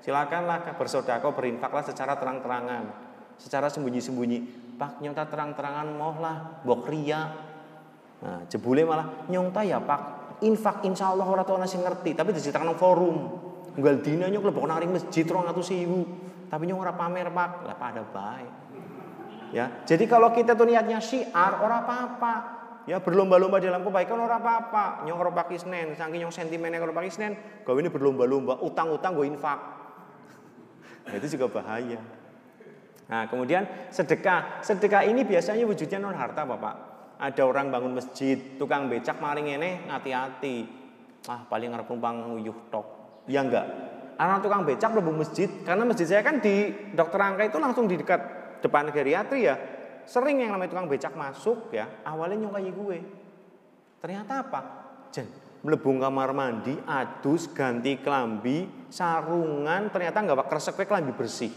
[0.00, 2.84] Silakanlah bersedekah berinfaklah secara terang-terangan.
[3.36, 4.38] Secara sembunyi-sembunyi.
[4.80, 7.20] Pak nyonta terang-terangan moh lah, bok ria.
[8.20, 12.76] Nah, jebule malah nyonta ya Pak infak insya Allah orang tua nasi ngerti tapi diceritakan
[12.76, 13.16] forum
[13.76, 16.00] unggal dina nyok lebok nang masjid atau siwu
[16.48, 18.52] tapi nyok ora pamer pak lah pada baik
[19.52, 22.34] ya jadi kalau kita tuh niatnya syiar orang apa-apa
[22.90, 27.10] ya berlomba-lomba dalam kebaikan orang apa-apa nyok ora pakai senen saking nyok sentimennya kalau pakai
[27.14, 27.32] senen
[27.62, 29.58] kau ini berlomba-lomba utang-utang gue infak
[31.06, 32.02] nah, itu juga bahaya
[33.06, 33.62] nah kemudian
[33.94, 39.52] sedekah sedekah ini biasanya wujudnya non harta bapak ada orang bangun masjid, tukang becak maring
[39.52, 40.64] ini hati-hati.
[41.28, 42.86] Ah, paling ngarep numpang nguyuh tok.
[43.28, 43.68] Ya enggak.
[44.16, 48.00] Anak tukang becak mlebu masjid karena masjid saya kan di Dokter Angka itu langsung di
[48.00, 48.20] dekat
[48.64, 49.60] depan geriatri ya.
[50.10, 52.98] Sering yang namanya tukang becak masuk ya, awalnya nyongkai gue.
[54.02, 54.60] Ternyata apa?
[55.14, 55.30] Jen,
[55.62, 61.54] mlebu kamar mandi, adus, ganti kelambi, sarungan, ternyata enggak kresek kelambi bersih.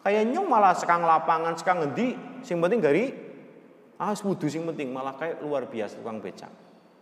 [0.00, 3.26] Kayak nyong malah sekang lapangan, sekang ngendi, sing penting gari
[3.96, 6.52] Ah wudhu sing penting malah kayak luar biasa tukang becak.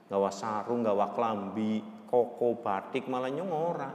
[0.07, 3.91] Gawa sarung, gawa klambi, koko, batik malah nyong ora.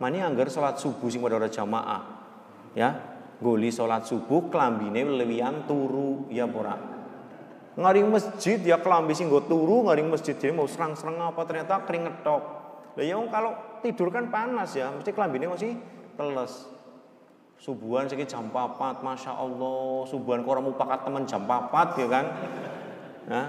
[0.00, 2.24] Mani anggar sholat subuh sing pada jamaah.
[2.72, 3.11] Ya,
[3.42, 6.78] goli sholat subuh klambine lewian turu ya pora.
[7.72, 12.42] Ngaring masjid ya kelambi sing turu, ngaring masjid dia mau serang-serang apa ternyata keringetok.
[12.94, 15.74] Lah ya kalau tidur kan panas ya, mesti kelambine masih
[16.14, 16.68] teles.
[17.62, 20.02] Subuhan sedikit jam 4, Masya Allah.
[20.10, 22.24] Subuhan kok orang pakat teman jam 4 ya kan.
[23.30, 23.44] Nah,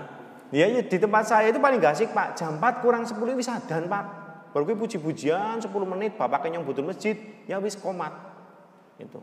[0.54, 2.38] ya, ya di tempat saya itu paling gak asik Pak.
[2.38, 4.06] Jam 4 kurang 10 bisa dan Pak.
[4.54, 7.18] Baru puji-pujian 10 menit bapaknya yang butuh masjid
[7.50, 8.14] ya wis komat.
[9.02, 9.20] Itu.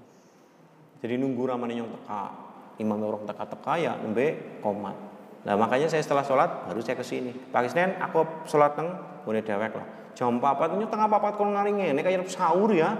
[1.01, 2.51] Jadi nunggu ramane yang teka.
[2.81, 4.97] Imam orang teka-teka ya nembe komat.
[5.45, 7.33] Nah makanya saya setelah sholat baru saya ke sini.
[7.53, 8.89] Pagi Senin aku sholat neng
[9.25, 9.87] boleh dewek lah.
[10.17, 12.97] Jam 4 itu tengah papat kalau ngaringnya ini kayak sahur ya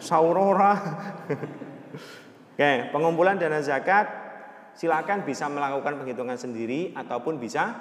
[0.00, 0.76] saurora.
[2.52, 4.08] Oke, pengumpulan dana zakat
[4.76, 7.76] silakan bisa melakukan penghitungan sendiri ataupun bisa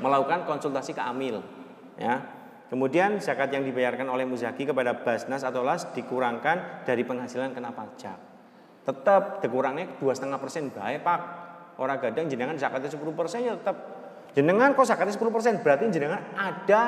[0.00, 1.40] melakukan konsultasi ke amil
[1.96, 2.20] ya.
[2.70, 8.29] Kemudian zakat yang dibayarkan oleh muzaki kepada Basnas atau Las dikurangkan dari penghasilan kena pajak.
[8.90, 11.20] Tetap dikurangnya dua setengah persen baik pak.
[11.78, 13.76] Orang gadang jenengan zakatnya 10 persen ya tetap.
[14.34, 16.82] Jenengan kok zakatnya 10 persen berarti jenengan ada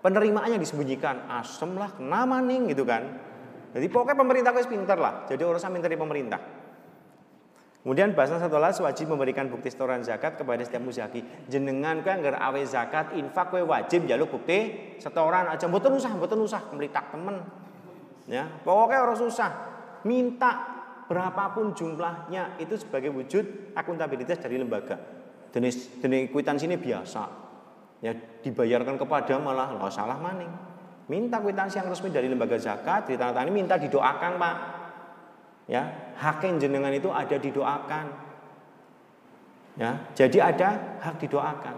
[0.00, 1.28] penerimaannya disembunyikan.
[1.28, 3.04] Asem lah, kena maning gitu kan.
[3.76, 5.28] Jadi pokoknya pemerintah itu pinter lah.
[5.30, 6.40] Jadi urusan minta di pemerintah.
[7.84, 11.20] Kemudian bahasa satu las wajib memberikan bukti setoran zakat kepada setiap muzaki.
[11.52, 16.40] Jenengan kan nggak awe zakat infak kue wajib jaluk bukti setoran aja mboten usah mboten
[16.40, 17.44] usah melitak temen.
[18.24, 19.50] Ya, pokoknya orang susah.
[20.08, 20.73] Minta
[21.04, 24.96] berapapun jumlahnya itu sebagai wujud akuntabilitas dari lembaga.
[25.52, 27.22] Jenis jenis kwitansi ini biasa.
[28.04, 30.50] Ya, dibayarkan kepada malah nggak salah maning.
[31.08, 34.56] Minta kwitansi yang resmi dari lembaga zakat, ditandatangani minta didoakan, Pak.
[35.68, 38.06] Ya, hak yang jenengan itu ada didoakan.
[39.80, 40.68] Ya, jadi ada
[41.00, 41.76] hak didoakan.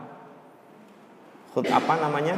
[1.57, 2.37] Apa namanya?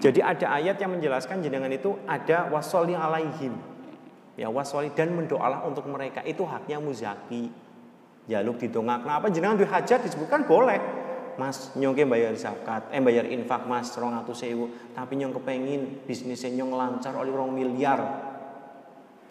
[0.00, 3.73] Jadi ada ayat yang menjelaskan jenengan itu ada wasoli alaihim.
[4.34, 7.50] Ya wasoli dan mendoalah untuk mereka itu haknya muzaki.
[8.26, 9.06] Jaluk didongak.
[9.06, 10.80] Nah apa jenengan duit hajat disebutkan boleh.
[11.34, 16.62] Mas nyongke bayar zakat, eh bayar infak mas rong atau sewu, tapi nyong kepengin bisnisnya
[16.62, 17.98] nyong lancar oleh rong miliar,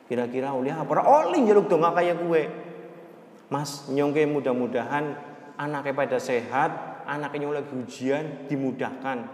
[0.03, 0.99] Kira-kira oleh apa?
[0.99, 2.41] Oli jeruk dong kayak gue.
[3.47, 5.15] Mas nyongke mudah-mudahan
[5.55, 9.25] anaknya pada sehat, anaknya lagi ujian dimudahkan.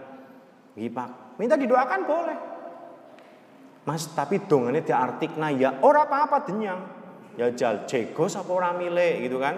[0.78, 1.36] Gipak.
[1.42, 2.38] Minta didoakan boleh.
[3.88, 6.80] Mas tapi dongannya diartikna ya ora apa-apa denyang.
[7.38, 9.56] Ya jal jegos apa ora mile gitu kan.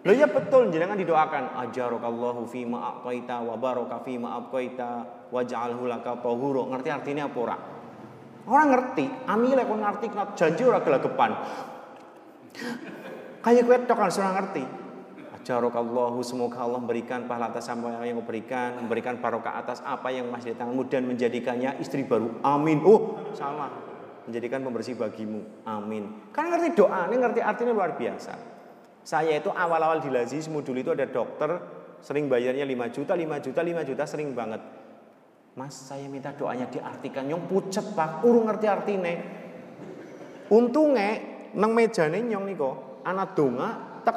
[0.00, 4.90] Loh ya betul jenengan didoakan ajarokallahu fi ma aqaita wa baraka fi ma abqaita
[5.28, 6.70] waj'alhu laka tahuru.
[6.72, 7.56] Ngerti artinya apa ora?
[8.48, 11.30] Orang ngerti, amile kon ngerti janji ora gelagapan.
[13.44, 14.79] Kayak kue tok kan ngerti.
[15.50, 20.54] Ajarokallahu semoga Allah memberikan pahala atas apa yang berikan, memberikan barokah atas apa yang masih
[20.54, 22.38] di tanganmu dan menjadikannya istri baru.
[22.46, 22.78] Amin.
[22.86, 23.66] Oh, salah.
[24.30, 25.42] Menjadikan pembersih bagimu.
[25.66, 26.30] Amin.
[26.30, 28.38] Karena ngerti doa, ini ngerti artinya luar biasa.
[29.02, 31.50] Saya itu awal-awal di Lazis dulu itu ada dokter
[31.98, 34.62] sering bayarnya 5 juta, 5 juta, 5 juta sering banget.
[35.58, 39.14] Mas saya minta doanya diartikan nyong pucet pak urung ngerti artine.
[40.46, 41.18] Untungnya
[41.58, 44.14] nang mejane nyong niko anak donga tek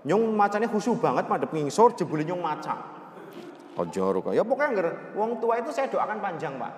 [0.00, 3.00] Nyong macane khusyuk banget madep ngisor jebule nyong maca.
[3.80, 6.72] Aja ya pokoknya nggak wong tua itu saya doakan panjang pak.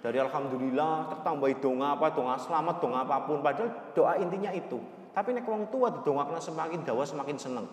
[0.00, 4.80] Dari alhamdulillah tertambah donga apa donga selamat donga apa pun padahal doa intinya itu.
[5.12, 7.66] Tapi nek wong tua didongakna semakin dawa semakin seneng.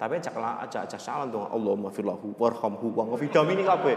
[0.00, 1.48] Tapi aja aja aja salah dong.
[1.52, 3.96] Allahumma firlahu warhamhu wa ngafidam ini kabeh.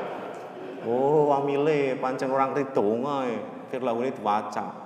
[0.86, 3.32] Oh, wamile pancen orang ridonga
[3.74, 4.85] firlahu ini diwaca.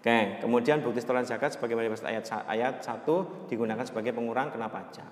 [0.00, 3.04] Oke, kemudian bukti setoran zakat sebagaimana di ayat ayat 1
[3.52, 5.04] digunakan sebagai pengurang kena pajak.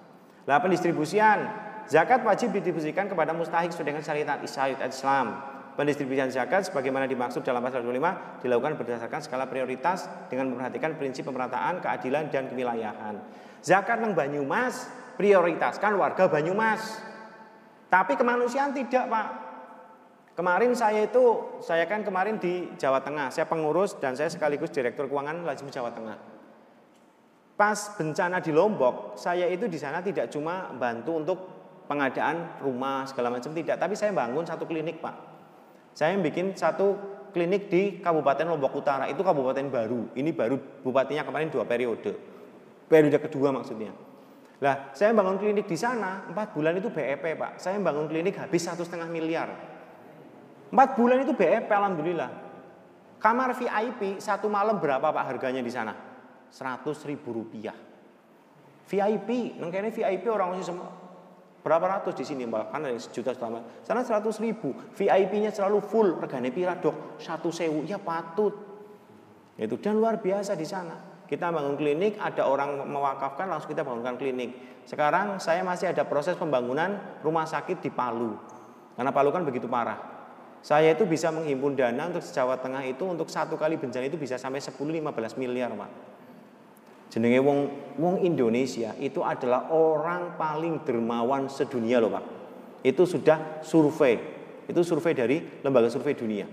[0.49, 1.45] Lah pendistribusian
[1.85, 4.41] zakat wajib didistribusikan kepada mustahik sesuai dengan syariat
[4.89, 5.45] Islam.
[5.77, 11.85] Pendistribusian zakat sebagaimana dimaksud dalam pasal 25 dilakukan berdasarkan skala prioritas dengan memperhatikan prinsip pemerataan,
[11.85, 13.21] keadilan dan kewilayahan.
[13.61, 14.89] Zakat nang Banyumas
[15.21, 16.97] prioritaskan warga Banyumas.
[17.93, 19.48] Tapi kemanusiaan tidak, Pak.
[20.39, 25.11] Kemarin saya itu, saya kan kemarin di Jawa Tengah, saya pengurus dan saya sekaligus direktur
[25.11, 26.15] keuangan Lazim Jawa Tengah.
[27.59, 31.39] Pas bencana di Lombok, saya itu di sana tidak cuma bantu untuk
[31.91, 35.17] pengadaan rumah segala macam tidak, tapi saya bangun satu klinik, Pak.
[35.91, 36.95] Saya bikin satu
[37.35, 40.15] klinik di Kabupaten Lombok Utara, itu kabupaten baru.
[40.15, 40.55] Ini baru
[40.87, 42.39] bupatinya kemarin dua periode
[42.89, 43.93] periode kedua maksudnya.
[44.59, 47.63] Lah, saya bangun klinik di sana empat bulan itu BEP pak.
[47.63, 49.78] Saya bangun klinik habis satu setengah miliar.
[50.69, 52.31] Empat bulan itu BEP alhamdulillah.
[53.19, 55.95] Kamar VIP satu malam berapa pak harganya di sana?
[56.49, 57.75] Seratus ribu rupiah.
[58.89, 60.89] VIP, nengkene VIP orang masih semua
[61.59, 66.49] berapa ratus di sini mbak ada sejuta selama sana seratus ribu VIP-nya selalu full regane
[66.55, 68.57] pira dok satu sewu ya patut
[69.59, 74.17] itu dan luar biasa di sana kita bangun klinik, ada orang mewakafkan, langsung kita bangunkan
[74.17, 74.81] klinik.
[74.89, 78.33] Sekarang saya masih ada proses pembangunan rumah sakit di Palu.
[78.97, 80.18] Karena Palu kan begitu parah.
[80.59, 84.37] Saya itu bisa menghimpun dana untuk Jawa Tengah itu untuk satu kali bencana itu bisa
[84.37, 85.91] sampai 10-15 miliar, Pak.
[87.09, 87.59] Jenenge wong
[87.97, 92.25] wong Indonesia itu adalah orang paling dermawan sedunia loh, Pak.
[92.85, 94.19] Itu sudah survei.
[94.69, 96.45] Itu survei dari lembaga survei dunia.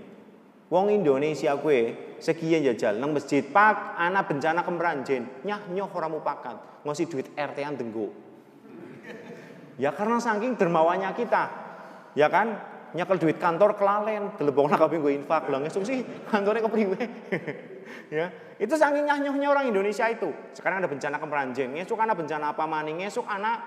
[0.66, 6.58] Wong Indonesia kue sekian jajal nang masjid pak anak bencana kemeranjen nyah nyoh orang mupakat
[6.82, 8.10] ngasih duit RT yang denggo.
[9.76, 11.52] Ya karena saking dermawannya kita,
[12.16, 12.56] ya kan
[12.94, 17.00] nyekel duit kantor kelalen, telepon nak gue infak, bilang esuk sih kantornya kepriwe.
[18.16, 18.30] ya,
[18.60, 20.30] itu saking nyah nyohnya orang Indonesia itu.
[20.54, 23.58] Sekarang ada bencana kemeranjen, esuk anak bencana apa maning, esuk anak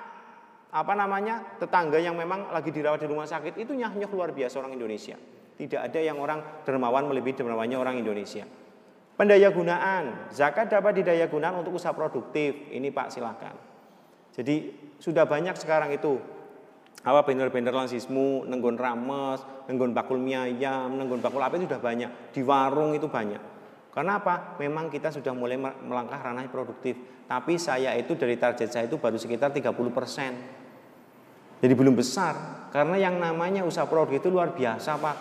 [0.69, 4.77] apa namanya tetangga yang memang lagi dirawat di rumah sakit itu nyah-nyah luar biasa orang
[4.77, 5.17] Indonesia.
[5.59, 8.47] Tidak ada yang orang dermawan melebihi dermawannya orang Indonesia.
[9.19, 12.71] Pendaya gunaan, zakat dapat didaya gunaan untuk usaha produktif.
[12.71, 13.51] Ini Pak silahkan.
[14.31, 16.15] Jadi sudah banyak sekarang itu
[16.99, 19.39] apa bener-bener langsismu, nenggon rames,
[19.71, 22.11] nenggon bakul mie ayam, nenggon bakul apa itu sudah banyak.
[22.35, 23.39] Di warung itu banyak.
[23.95, 24.59] Karena apa?
[24.59, 26.99] Memang kita sudah mulai melangkah ranah produktif.
[27.23, 30.31] Tapi saya itu dari target saya itu baru sekitar 30 persen.
[31.59, 32.67] Jadi belum besar.
[32.71, 35.17] Karena yang namanya usaha produk itu luar biasa Pak.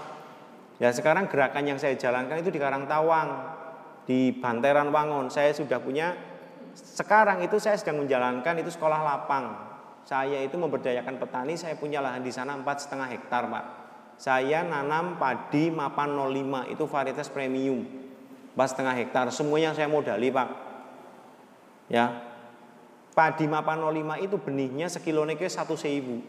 [0.78, 3.28] Ya sekarang gerakan yang saya jalankan itu di Karangtawang,
[4.06, 5.26] di Banteran Wangon.
[5.30, 6.14] Saya sudah punya,
[6.74, 9.67] sekarang itu saya sedang menjalankan itu sekolah lapang.
[10.08, 13.64] Saya itu memberdayakan petani, saya punya lahan di sana empat setengah hektar Pak.
[14.16, 17.84] Saya nanam padi mapan 05, itu varietas premium.
[18.56, 20.48] Empat setengah hektar, semuanya saya modali Pak.
[21.92, 22.24] Ya,
[23.18, 26.22] Padi mapan 05 itu benihnya sekilone ke satu seibu.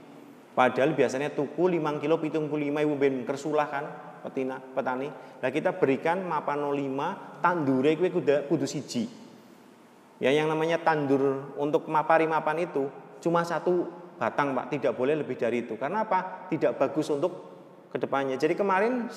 [0.58, 3.86] Padahal biasanya tuku 5 kilo pitung lima ibu ben kersulah kan
[4.26, 5.06] petina, petani.
[5.14, 9.06] Nah kita berikan mapan 05 tandure kue kuda kudu siji.
[10.18, 13.88] Ya yang namanya tandur untuk mapari mapan itu cuma satu
[14.20, 15.80] batang Pak, tidak boleh lebih dari itu.
[15.80, 16.52] Karena apa?
[16.52, 17.32] Tidak bagus untuk
[17.90, 18.36] ke depannya.
[18.36, 19.08] Jadi kemarin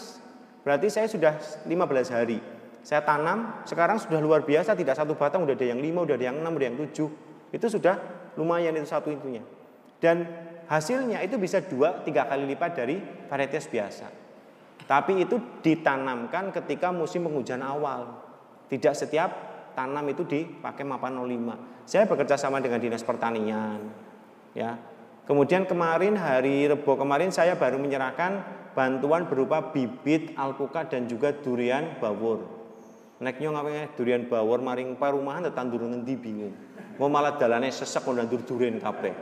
[0.63, 1.35] berarti saya sudah
[1.67, 2.39] 15 hari.
[2.83, 6.27] Saya tanam, sekarang sudah luar biasa, tidak satu batang, udah ada yang lima, udah ada
[6.27, 7.09] yang enam, udah yang tujuh.
[7.55, 7.95] Itu sudah
[8.35, 9.43] lumayan itu satu intunya.
[10.03, 10.27] Dan
[10.67, 12.99] hasilnya itu bisa dua tiga kali lipat dari
[13.31, 14.07] varietas biasa.
[14.83, 18.19] Tapi itu ditanamkan ketika musim penghujan awal.
[18.67, 19.31] Tidak setiap
[19.75, 21.89] tanam itu dipakai mapan 05.
[21.89, 23.81] Saya bekerja sama dengan dinas pertanian.
[24.57, 24.79] Ya.
[25.23, 28.43] Kemudian kemarin hari Rebo kemarin saya baru menyerahkan
[28.75, 32.43] bantuan berupa bibit alpukat dan juga durian bawor.
[33.23, 36.55] Neknya ngapain durian bawor maring parumahan tetandur ngendi bingung.
[36.99, 39.15] Mau malah dalane sesek nandur duren kabeh.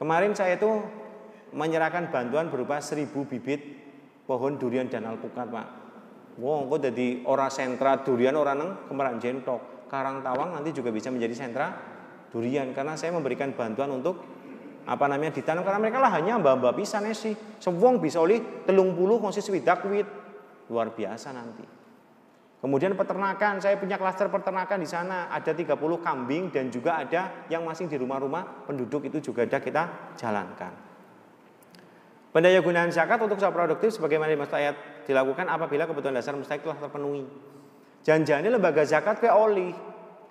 [0.00, 0.80] Kemarin saya itu
[1.52, 3.60] menyerahkan bantuan berupa seribu bibit
[4.24, 5.81] pohon durian dan alpukat, Pak.
[6.40, 9.88] Wow, kok jadi orang sentra durian orang neng kemarin jentok.
[9.92, 11.68] Karang Tawang nanti juga bisa menjadi sentra
[12.32, 14.24] durian karena saya memberikan bantuan untuk
[14.88, 17.36] apa namanya ditanam karena mereka lah hanya mbak-mbak pisan sih.
[17.60, 20.08] Sewong bisa oleh telung puluh konsis widak wit.
[20.72, 21.82] Luar biasa nanti.
[22.62, 27.66] Kemudian peternakan, saya punya klaster peternakan di sana, ada 30 kambing dan juga ada yang
[27.66, 30.91] masih di rumah-rumah penduduk itu juga ada kita jalankan.
[32.32, 36.80] Pendaya gunaan zakat untuk usaha produktif sebagaimana dimaksud ayat dilakukan apabila kebutuhan dasar mustahik telah
[36.80, 37.28] terpenuhi.
[38.00, 39.68] Janjane lembaga zakat ke oli.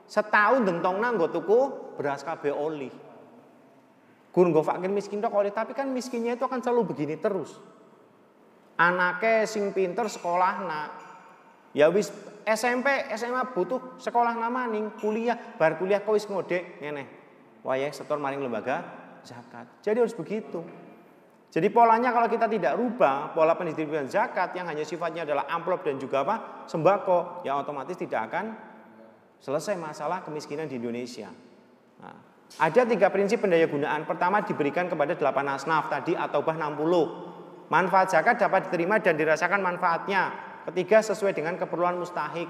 [0.09, 2.89] Setahun dentong nanggo tuku beras KB oli.
[4.33, 7.61] Gun go fakir miskin tok oli, tapi kan miskinnya itu akan selalu begini terus.
[8.81, 10.91] Anaknya sing pinter sekolah nak,
[11.71, 12.11] Ya wis
[12.43, 17.07] SMP, SMA butuh sekolah nama ning kuliah, bar kuliah kau wis ngode ngene.
[17.63, 18.83] Wayah setor maring lembaga
[19.23, 19.69] zakat.
[19.85, 20.65] Jadi harus begitu.
[21.51, 25.99] Jadi polanya kalau kita tidak rubah pola pendistribusian zakat yang hanya sifatnya adalah amplop dan
[25.99, 28.55] juga apa sembako, ya otomatis tidak akan
[29.43, 31.27] selesai masalah kemiskinan di Indonesia.
[31.99, 32.17] Nah,
[32.55, 34.07] ada tiga prinsip pendaya gunaan.
[34.07, 37.67] Pertama diberikan kepada delapan asnaf tadi atau bah 60.
[37.67, 42.45] Manfaat zakat dapat diterima dan dirasakan manfaatnya Ketiga sesuai dengan keperluan mustahik.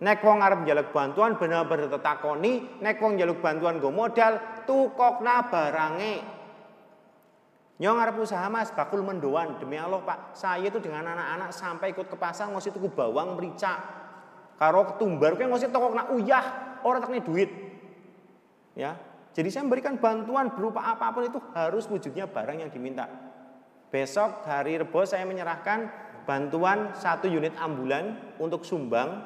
[0.00, 6.39] Nek wong arep njaluk bantuan bener-bener tetakoni, nek wong njaluk bantuan go modal, tukokna barange.
[7.80, 9.56] Nyong arep usaha Mas, bakul mendoan.
[9.56, 13.80] Demi Allah Pak, saya itu dengan anak-anak sampai ikut ke pasar ngosi tuku bawang merica.
[14.60, 17.48] Karo ketumbar kuwi ngosi tokokna uyah, ora tekne duit.
[18.76, 19.00] Ya.
[19.32, 23.08] Jadi saya memberikan bantuan berupa apa pun itu harus wujudnya barang yang diminta.
[23.88, 25.88] Besok hari Rebo saya menyerahkan
[26.28, 29.24] bantuan satu unit ambulan untuk sumbang,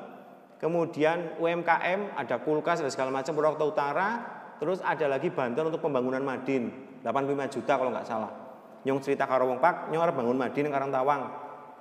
[0.62, 4.22] kemudian UMKM ada kulkas dan segala macam Purwokerto Utara,
[4.62, 6.70] terus ada lagi bantuan untuk pembangunan Madin
[7.02, 8.43] 85 juta kalau nggak salah.
[8.85, 11.22] Nyong cerita karo wong Pak, nyong harus bangun Madin Karang Tawang.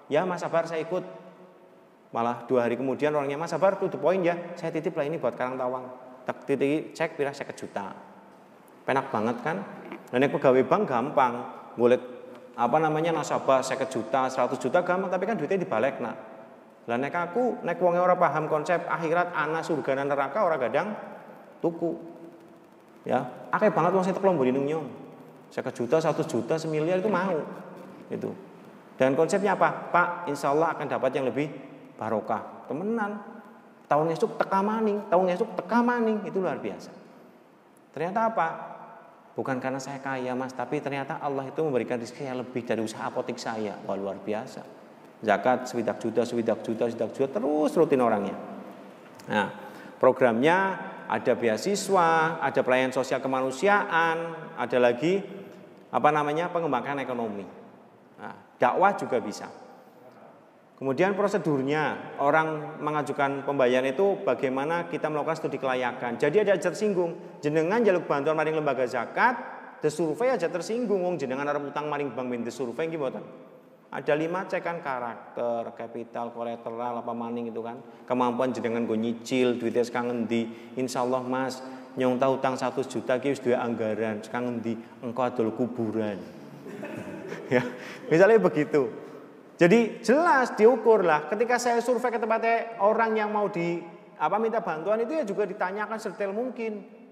[0.08, 1.04] Ya Mas Sabar saya ikut.
[2.14, 5.36] Malah dua hari kemudian orangnya Mas Sabar tuh poin ya, saya titip lah ini buat
[5.36, 5.84] Karang Tawang.
[6.24, 7.92] Tak titik cek pira saya juta.
[8.88, 9.60] Penak banget kan?
[10.12, 11.34] Dan pegawai bank gampang,
[11.76, 12.00] boleh
[12.54, 16.16] apa namanya nasabah saya juta 100 juta gampang tapi kan duitnya dibalik nak
[16.86, 20.94] lah nek aku nek wong ora paham konsep akhirat ana surga neraka ora gadang
[21.66, 21.98] tuku
[23.08, 24.86] ya akeh banget wong sing mburi ning nyong
[25.54, 27.38] 50 juta 100 juta semiliar itu mau
[28.10, 28.34] itu
[28.98, 31.54] dan konsepnya apa Pak insya Allah akan dapat yang lebih
[31.94, 33.22] barokah temenan
[33.86, 36.90] tahun esok teka maning tahun esok teka maning itu luar biasa
[37.94, 38.48] ternyata apa
[39.34, 43.10] Bukan karena saya kaya mas, tapi ternyata Allah itu memberikan rezeki yang lebih dari usaha
[43.10, 43.74] apotik saya.
[43.90, 44.62] Wah luar biasa.
[45.26, 48.38] Zakat sewidak juta, sewidak juta, sewidak juta, terus rutin orangnya.
[49.26, 49.50] Nah,
[49.98, 50.78] programnya
[51.10, 54.18] ada beasiswa, ada pelayanan sosial kemanusiaan,
[54.54, 55.26] ada lagi
[55.94, 57.46] apa namanya pengembangan ekonomi.
[58.18, 59.46] Nah, dakwah juga bisa.
[60.74, 66.18] Kemudian prosedurnya orang mengajukan pembayaran itu bagaimana kita melakukan studi kelayakan.
[66.18, 69.38] Jadi ada ajar singgung, jenengan jaluk bantuan maring lembaga zakat,
[69.80, 73.24] desurvey aja tersinggung wong jenengan arep utang maring bank ben desurvey nggih mboten.
[73.94, 77.78] Ada lima cekan karakter, kapital, kolateral, apa maning itu kan.
[78.10, 80.74] Kemampuan jenengan gue nyicil, duitnya sekarang ngendi.
[80.74, 81.62] Insya Allah mas,
[81.94, 84.74] nyong tahu utang 100 juta ki dua anggaran, sekarang ngendi.
[85.06, 86.18] Engkau adalah kuburan.
[87.54, 87.64] ya,
[88.10, 88.90] misalnya begitu.
[89.54, 91.30] Jadi jelas diukur lah.
[91.30, 93.80] Ketika saya survei ke tempatnya orang yang mau di
[94.18, 97.04] apa minta bantuan itu ya juga ditanyakan sedetail mungkin.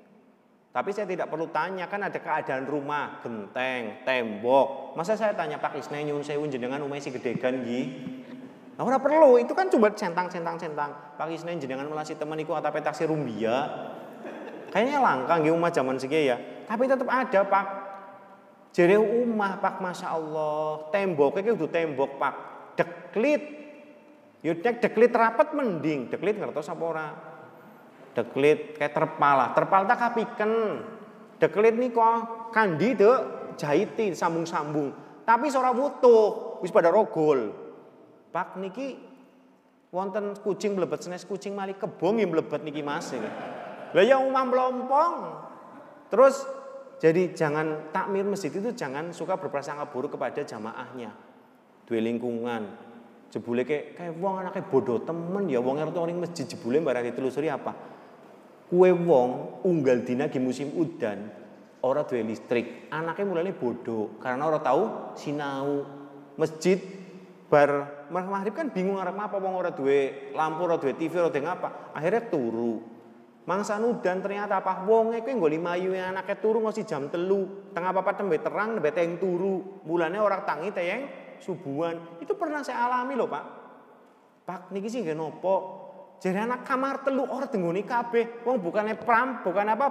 [0.71, 4.95] Tapi saya tidak perlu tanya kan ada keadaan rumah, genteng, tembok.
[4.95, 7.91] Masa saya tanya Pak Isna nyun sewu jenengan umai si gedegan gi?
[8.79, 10.95] Nah, ora perlu, itu kan coba centang-centang centang.
[11.19, 13.67] Pak Isna jenengan melasi teman iku atape taksi rumbia.
[14.71, 16.37] Kayaknya langka nggih umah zaman segi ya.
[16.65, 17.67] Tapi tetap ada Pak.
[18.71, 20.87] Jadi umah Pak Masya Allah.
[20.89, 22.35] Tembok itu udah tembok Pak.
[22.79, 23.43] Deklit.
[24.41, 26.07] Yudnek deklit rapat mending.
[26.07, 27.13] Deklit ngertos apa orang
[28.11, 30.83] deklit kayak terpal lah terpal tak kapiken
[31.39, 33.19] deklit nih kok kandi dek
[33.55, 34.91] jahiti sambung-sambung
[35.23, 37.55] tapi seorang butuh wis pada rogol
[38.35, 38.99] pak niki
[39.91, 43.15] wonten kucing melebet senes kucing mali kebong yang melebet niki mas
[43.91, 45.13] lah ya umam melompong
[46.11, 46.43] terus
[47.01, 51.09] jadi jangan takmir masjid itu jangan suka berprasangka buruk kepada jamaahnya.
[51.89, 52.93] Dua lingkungan.
[53.33, 57.49] Jebule kayak kayak wong anaknya bodoh temen ya wong ngerti orang masjid jebule barang ditelusuri
[57.49, 57.73] apa?
[58.69, 61.25] Kue wong unggal dina di musim udan
[61.81, 62.93] orang duwe listrik.
[62.93, 64.83] Anaknya mulai bodoh karena orang tahu
[65.17, 65.81] sinau.
[66.37, 66.77] Masjid
[67.49, 71.49] bar maghrib kan bingung arep apa wong ora duwe lampu ora duwe TV ora duwe
[71.49, 71.97] ngapa.
[71.97, 72.90] Akhirnya turu
[73.45, 78.13] mangsa udan ternyata apa wong kuwi nggoli mayu anaknya turu ngosi jam telu tengah apa
[78.13, 81.01] tembe terang tembe teng turu mulane orang tangi teyeng
[81.41, 83.45] subuhan itu pernah saya alami loh pak
[84.45, 85.81] pak niki sih gak nopo
[86.21, 88.45] jadi anak kamar telu orang tengguni kabeh.
[88.45, 89.85] Wong bukannya pram, bukan apa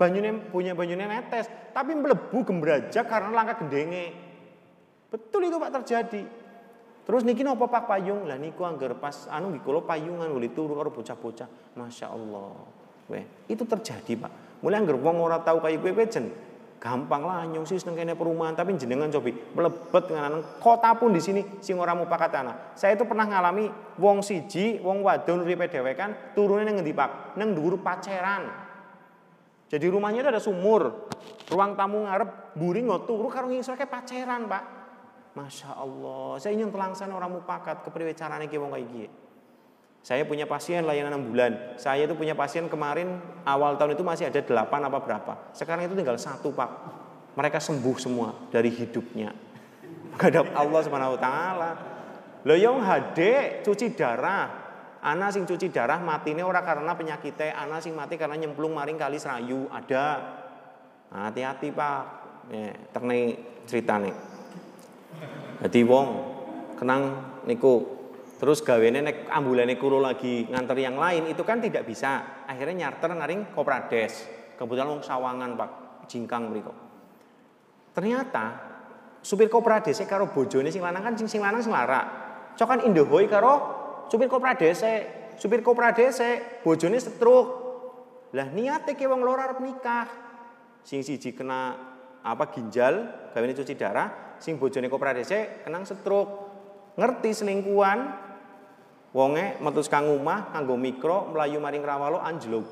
[0.00, 1.44] banyune punya banyune netes,
[1.76, 4.16] tapi melebu gembraja karena langkah gendenge.
[5.12, 6.24] Betul itu Pak terjadi.
[7.04, 8.24] Terus niki nopo Pak payung?
[8.24, 11.76] Lah niku anggar pas anu nggih kula payungan uli turu karo bocah-bocah.
[11.76, 12.83] Masya Allah.
[13.50, 14.32] Itu terjadi Pak.
[14.64, 16.32] Mulai anggar wong ora tahu kayu kowe jen
[16.84, 17.80] gampang lah nyong sih
[18.12, 22.76] perumahan tapi jenengan cobi melebet dengan kota pun di sini sing ora mupakat anak.
[22.76, 27.40] Saya itu pernah ngalami wong siji, wong wadon uripe dhewe kan turune nang ngendi Pak?
[27.40, 28.52] Nang dhuwur paceran.
[29.72, 31.08] Jadi rumahnya itu ada sumur.
[31.48, 34.64] Ruang tamu ngarep buri nggak turu karo ngisor kayak paceran, Pak.
[35.34, 39.23] Masya Allah, saya ingin telangsan orang mupakat kepriwe carane ki wong gini.
[40.04, 41.52] Saya punya pasien layanan 6 bulan.
[41.80, 45.32] Saya itu punya pasien kemarin awal tahun itu masih ada 8 apa berapa.
[45.56, 46.68] Sekarang itu tinggal satu pak.
[47.32, 49.32] Mereka sembuh semua dari hidupnya.
[50.12, 51.70] Menghadap Allah Subhanahu Wa Taala.
[52.44, 54.62] Lo yang hade cuci darah.
[55.00, 57.56] Anak sing cuci darah mati ini orang karena penyakitnya.
[57.56, 59.72] Anak sing mati karena nyemplung maring kali serayu.
[59.72, 60.20] Ada.
[61.16, 62.02] Nah, hati-hati pak.
[62.52, 62.76] Ya,
[63.64, 64.12] cerita nih.
[65.64, 66.08] Jadi wong
[66.76, 67.02] kenang
[67.48, 68.03] niku
[68.34, 72.44] Terus gawene nek ambulane kuro lagi nganter yang lain itu kan tidak bisa.
[72.50, 74.26] Akhirnya nyarter ngaring Koprades.
[74.54, 75.70] Kebetulan wong Sawangan, Pak,
[76.10, 76.74] jingkang mriku.
[77.94, 78.44] Ternyata
[79.22, 82.06] supir Koprades karo bojone sing lanang kan sing sing lanang sing larak.
[82.58, 83.54] Cokan Indohoy karo
[84.10, 84.82] supir Koprades
[85.38, 86.18] supir Koprades
[86.62, 87.46] bojone setruk.
[88.34, 90.06] Lah niate ki wong loro arep nikah.
[90.82, 91.74] Sing siji kena
[92.24, 95.30] apa ginjal, gawene cuci darah, sing bojone Koprades
[95.62, 96.50] kena setruk.
[96.94, 98.23] Ngerti selingkuhan,
[99.14, 102.66] Wonge metus kang omah kanggo mikro melayu maring rawalo anjlok.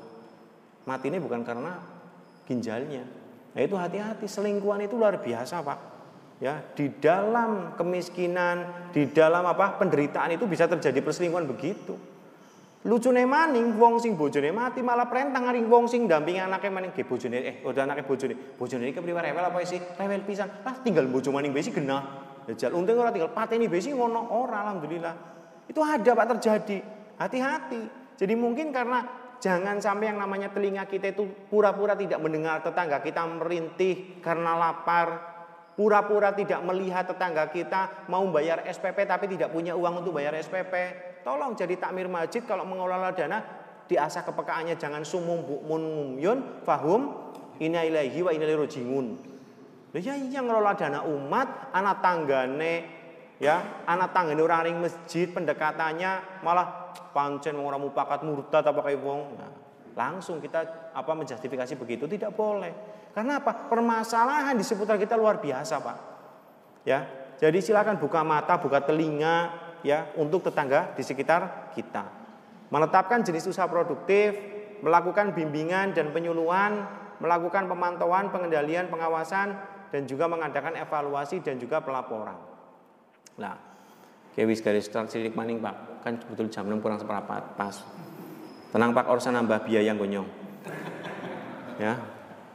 [0.83, 1.79] Mati ini bukan karena
[2.43, 3.07] ginjalnya.
[3.55, 5.79] Nah itu hati-hati selingkuhan itu luar biasa pak.
[6.43, 11.95] Ya di dalam kemiskinan, di dalam apa penderitaan itu bisa terjadi perselingkuhan begitu.
[12.83, 17.07] Lucu maning wong sing bojone mati malah perintah ngaring wong sing dampingi anaknya maning ge
[17.07, 18.35] bojone eh udah anaknya bojone.
[18.59, 19.79] Bojone iki kepriwe rewel apa sih?
[19.79, 20.51] Rewel pisan.
[20.67, 22.03] Lah tinggal bojo maning besi genah.
[22.43, 25.15] Dajal untung ora tinggal pateni besi ngono ora alhamdulillah.
[25.67, 26.79] Itu ada Pak terjadi.
[27.17, 27.81] Hati-hati.
[28.19, 29.03] Jadi mungkin karena
[29.43, 35.33] jangan sampai yang namanya telinga kita itu pura-pura tidak mendengar tetangga kita merintih karena lapar.
[35.73, 40.73] Pura-pura tidak melihat tetangga kita mau bayar SPP tapi tidak punya uang untuk bayar SPP.
[41.25, 43.41] Tolong jadi takmir masjid kalau mengelola dana
[43.89, 49.33] diasah kepekaannya jangan sumum bukmun mumyun fahum ina ilaihi wa ina rojiun.
[49.93, 52.73] Ya iya ngelola dana umat, anak tanggane
[53.43, 59.35] ya anak tangga orang ring masjid pendekatannya malah pancen orang mupakat murtad apa kayak wong
[59.35, 59.51] nah,
[59.93, 62.73] langsung kita apa menjustifikasi begitu tidak boleh.
[63.13, 63.69] Karena apa?
[63.69, 65.97] Permasalahan di seputar kita luar biasa, Pak.
[66.83, 67.05] Ya.
[67.37, 69.53] Jadi silakan buka mata, buka telinga
[69.85, 72.05] ya untuk tetangga di sekitar kita.
[72.73, 74.33] Menetapkan jenis usaha produktif,
[74.81, 76.87] melakukan bimbingan dan penyuluhan,
[77.21, 79.59] melakukan pemantauan, pengendalian, pengawasan
[79.93, 82.52] dan juga mengadakan evaluasi dan juga pelaporan.
[83.37, 83.57] Nah,
[84.37, 87.81] kewis garis sidik maning Pak, kan betul jam 6 kurang seperempat pas.
[88.73, 90.25] Tenang Pak, urusan nambah biaya gonyong.
[91.77, 91.97] Ya,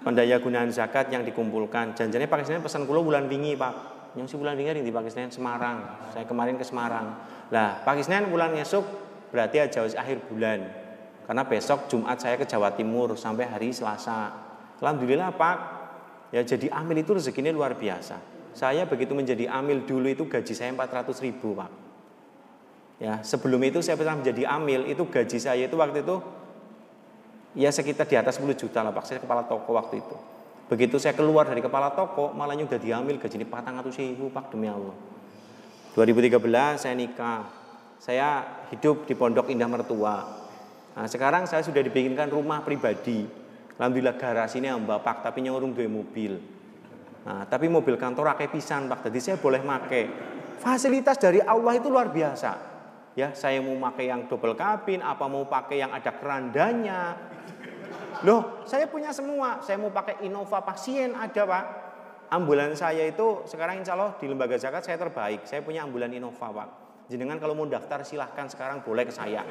[0.03, 1.95] pendaya gunaan zakat yang dikumpulkan.
[1.95, 3.74] Janjinya Pak Senin pesan kulo bulan wingi Pak.
[4.18, 6.11] Yang si bulan wingi di Pak Senin Semarang.
[6.11, 7.18] Saya kemarin ke Semarang.
[7.55, 8.83] Lah Pak Senin bulan ngesuk
[9.31, 10.66] berarti aja akhir bulan.
[11.29, 14.33] Karena besok Jumat saya ke Jawa Timur sampai hari Selasa.
[14.81, 15.59] Alhamdulillah Pak.
[16.33, 18.38] Ya jadi amil itu rezekinya luar biasa.
[18.57, 21.70] Saya begitu menjadi amil dulu itu gaji saya 400 ribu Pak.
[22.99, 26.18] Ya, sebelum itu saya pernah menjadi amil, itu gaji saya itu waktu itu
[27.55, 29.07] ya sekitar di atas 10 juta lah Pak.
[29.07, 30.16] Saya kepala toko waktu itu.
[30.68, 34.66] Begitu saya keluar dari kepala toko, malah udah diambil gaji ini 400 ribu Pak demi
[34.66, 34.94] Allah.
[35.94, 36.38] 2013
[36.76, 37.42] saya nikah.
[37.99, 40.22] Saya hidup di Pondok Indah Mertua.
[40.94, 43.26] Nah, sekarang saya sudah dibikinkan rumah pribadi.
[43.78, 46.58] Alhamdulillah garasi ini Pak, tapi nyurung dua mobil.
[47.29, 50.09] Nah, tapi mobil kantor rakyat pisan Pak, jadi saya boleh make.
[50.64, 52.57] Fasilitas dari Allah itu luar biasa.
[53.12, 57.20] Ya saya mau pakai yang double kabin apa mau pakai yang ada kerandanya?
[58.24, 59.61] Loh saya punya semua.
[59.61, 61.64] Saya mau pakai Innova pasien ada pak.
[62.33, 65.45] Ambulan saya itu sekarang insya Allah di lembaga zakat saya terbaik.
[65.45, 66.68] Saya punya ambulan Innova pak.
[67.12, 69.45] Jenengan kalau mau daftar silahkan sekarang boleh ke saya.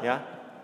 [0.00, 0.16] Ya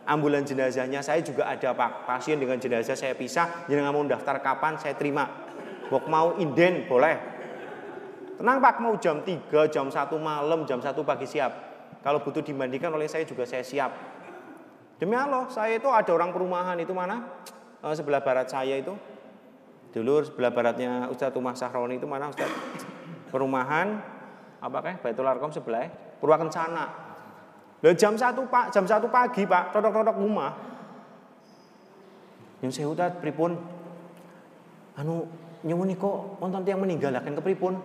[0.07, 2.09] ambulan jenazahnya saya juga ada pak.
[2.09, 3.69] Pasien dengan jenazah saya pisah.
[3.69, 5.46] Jenengan mau daftar kapan saya terima
[5.87, 7.17] Bok mau inden boleh
[8.37, 11.67] tenang pak mau jam 3 jam 1 malam jam 1 pagi siap
[12.07, 13.91] kalau butuh dimandikan oleh saya juga saya siap.
[15.03, 17.19] Demi Allah, saya itu ada orang perumahan itu mana?
[17.83, 18.95] E, sebelah barat saya itu.
[19.91, 22.87] Dulu sebelah baratnya Ustadz Umar Sahroni itu mana Ustadz?
[23.27, 23.99] Perumahan
[24.63, 25.91] apakah Baitul Arkom sebelah
[26.23, 26.87] Purwakencana.
[27.83, 30.55] Loh, jam satu Pak, jam satu pagi Pak, rodok-rodok rumah.
[32.63, 33.59] Yang saya udah pripun?
[34.95, 35.27] Anu
[35.65, 37.79] nyuwun kok wonten yang meninggal ke kepripun?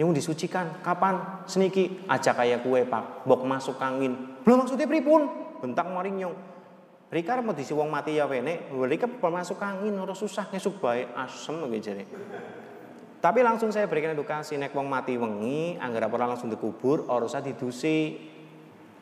[0.00, 0.80] yang disucikan.
[0.80, 1.44] Kapan?
[1.44, 2.08] Seniki.
[2.08, 3.28] Aja kayak kue pak.
[3.28, 5.28] Bok masuk angin belum maksudnya pripun?
[5.60, 6.36] Bentak maring nyong.
[7.10, 11.58] Rika mau disi wong mati ya wene Rika masuk angin ora susah ngesuk baik asem
[11.82, 12.06] jadi
[13.20, 14.56] tapi langsung saya berikan edukasi.
[14.56, 18.16] Nek wong mati wengi anggar ora langsung dikubur ora usah didusi.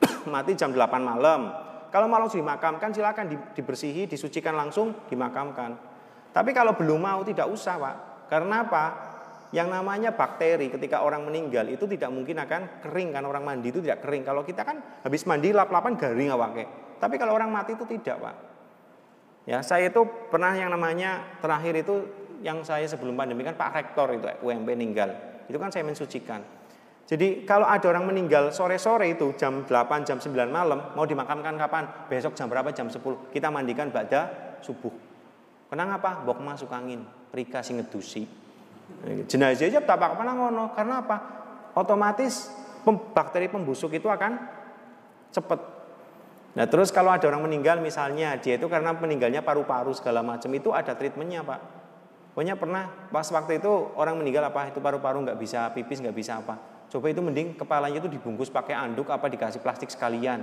[0.35, 1.55] Mati jam 8 malam.
[1.95, 5.88] Kalau langsung dimakamkan silakan dibersihi disucikan langsung dimakamkan
[6.39, 7.97] tapi kalau belum mau tidak usah pak
[8.31, 8.85] karena apa
[9.49, 13.81] yang namanya bakteri ketika orang meninggal itu tidak mungkin akan kering kan orang mandi itu
[13.81, 14.21] tidak kering.
[14.21, 16.69] Kalau kita kan habis mandi lap-lapan garing awake.
[17.01, 18.37] Tapi kalau orang mati itu tidak, Pak.
[19.49, 21.95] Ya, saya itu pernah yang namanya terakhir itu
[22.45, 25.17] yang saya sebelum pandemi kan Pak Rektor itu UMP meninggal.
[25.49, 26.45] Itu kan saya mensucikan.
[27.09, 31.89] Jadi kalau ada orang meninggal sore-sore itu jam 8, jam 9 malam mau dimakamkan kapan?
[32.13, 32.69] Besok jam berapa?
[32.77, 33.33] Jam 10.
[33.33, 34.29] Kita mandikan pada
[34.61, 35.08] subuh.
[35.69, 36.25] Kenapa?
[36.25, 38.25] Bok masuk angin, prika sing ngedusi.
[39.29, 40.73] Jenazah aja tak apa ngono.
[40.73, 41.17] Karena apa?
[41.77, 42.49] Otomatis
[43.13, 44.41] bakteri pembusuk itu akan
[45.29, 45.61] cepat.
[46.57, 50.73] Nah terus kalau ada orang meninggal misalnya dia itu karena meninggalnya paru-paru segala macam itu
[50.73, 51.61] ada treatmentnya pak.
[52.33, 56.41] Pokoknya pernah pas waktu itu orang meninggal apa itu paru-paru nggak bisa pipis nggak bisa
[56.41, 56.57] apa.
[56.89, 60.41] Coba itu mending kepalanya itu dibungkus pakai anduk apa dikasih plastik sekalian.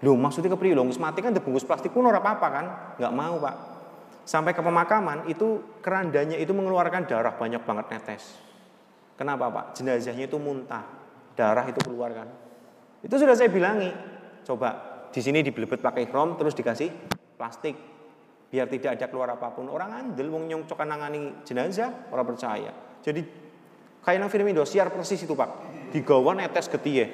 [0.00, 2.66] Loh maksudnya kepriye loh mati kan dibungkus plastik pun ora apa-apa kan?
[2.96, 3.73] Nggak mau pak.
[4.24, 8.40] Sampai ke pemakaman itu kerandanya itu mengeluarkan darah banyak banget netes.
[9.20, 9.64] Kenapa Pak?
[9.76, 10.82] Jenazahnya itu muntah,
[11.36, 12.26] darah itu keluarkan.
[13.04, 13.92] Itu sudah saya bilangi.
[14.48, 14.68] Coba
[15.12, 16.88] di sini dibelebet pakai krom terus dikasih
[17.36, 17.76] plastik
[18.48, 19.68] biar tidak ada keluar apa pun.
[19.68, 22.72] Orang andel wong nyongcok nangani jenazah, orang percaya.
[23.04, 23.20] Jadi
[24.00, 25.50] kayak nang film Indosiar persis itu Pak.
[25.92, 27.10] Digawa netes getiye.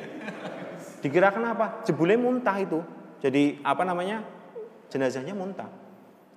[1.00, 1.80] Dikira kenapa?
[1.88, 2.84] Jebule muntah itu.
[3.24, 4.20] Jadi apa namanya?
[4.92, 5.79] Jenazahnya muntah.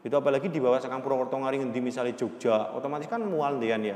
[0.03, 3.95] Itu apalagi di bawah Sakang Purwokerto ngaring di misalnya Jogja, otomatis kan mual dia ya.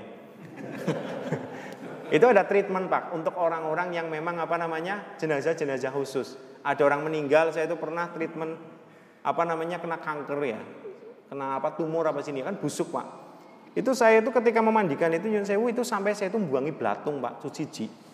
[2.16, 6.40] itu ada treatment Pak untuk orang-orang yang memang apa namanya jenazah-jenazah khusus.
[6.64, 8.56] Ada orang meninggal, saya itu pernah treatment
[9.20, 10.64] apa namanya kena kanker ya,
[11.28, 13.28] kena apa tumor apa sini kan busuk Pak.
[13.76, 17.44] Itu saya itu ketika memandikan itu Yun Sewu itu sampai saya itu buangi belatung Pak,
[17.44, 18.08] suci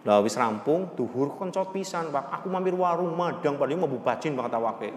[0.00, 2.42] Lah wis rampung, duhur kencot pisan Pak.
[2.42, 4.90] Aku mampir warung madang padahal mau bubacin Pak awake.